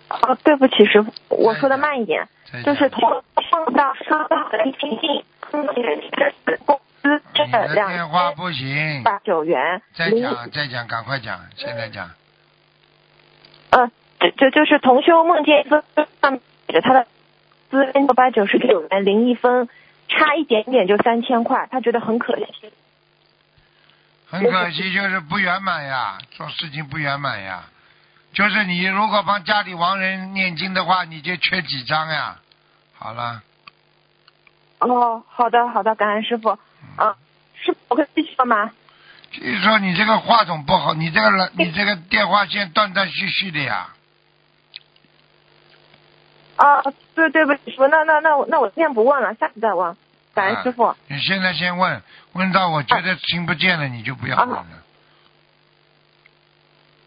[0.09, 2.27] 哦，对不起，师傅，我说的慢一点，
[2.65, 3.09] 就是同
[3.51, 7.21] 梦到收到的一封信，上面是工资
[7.73, 12.09] 两电话千不行，八九元，再讲再讲，赶快讲，现在讲。
[13.69, 13.89] 呃，
[14.19, 15.83] 这这就是同修梦见一个
[16.21, 17.07] 上面写着他的
[17.69, 19.69] 资六百九十九元零一分，
[20.11, 22.71] 差一点点就三千块，他觉得很可惜。
[24.29, 27.63] 很可惜，就是不圆满呀，做事情不圆满呀。
[28.33, 32.37] 就是你如果帮家里亡人念经的话，你就缺几张呀。
[32.93, 33.41] 好了，
[34.79, 36.49] 哦，好的好的，感恩师傅。
[36.95, 37.15] 啊，
[37.61, 38.71] 师傅，我可以继续说吗？
[39.31, 43.89] 据说你这个话筒不好，你这个你这个电话线断断续续的呀。
[46.55, 46.83] 啊，
[47.15, 49.95] 对对不起，师傅，那那那我那我今天不问了，下次再问。
[50.33, 50.83] 感恩师傅。
[50.83, 52.01] 啊你现在先问，
[52.33, 54.65] 问到我觉得听不见了，你就不要问了。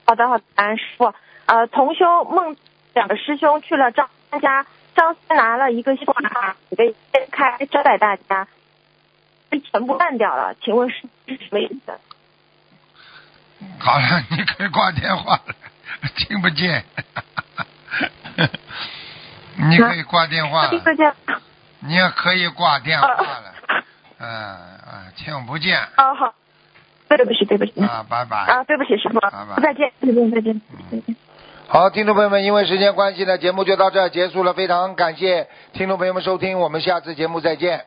[0.06, 1.14] 好的好的，感恩师傅。
[1.46, 2.56] 呃，同修梦
[2.94, 8.48] 两个师兄去了张三家，张三拿了一个信卡给揭开招待大家，
[9.50, 11.98] 被全部烂掉了，请问是是什么意思？
[13.78, 15.54] 好了，你可以挂电话了。
[16.16, 16.84] 听不见。
[19.56, 21.12] 你可以挂电话了，听得见。
[21.80, 23.54] 你也可以挂电话了。
[24.18, 26.34] 嗯嗯，听不见哦，好，
[27.08, 27.84] 对不起，对不起。
[27.84, 28.38] 啊，拜拜。
[28.38, 31.16] 啊，对不起，师傅拜拜，再见，再见，再见，再见。
[31.68, 34.54] 好，听众朋友们，因为时间关系呢，节目就到这儿结束了。
[34.54, 37.84] 非常感谢听众朋友们收听，我们下次节目再见。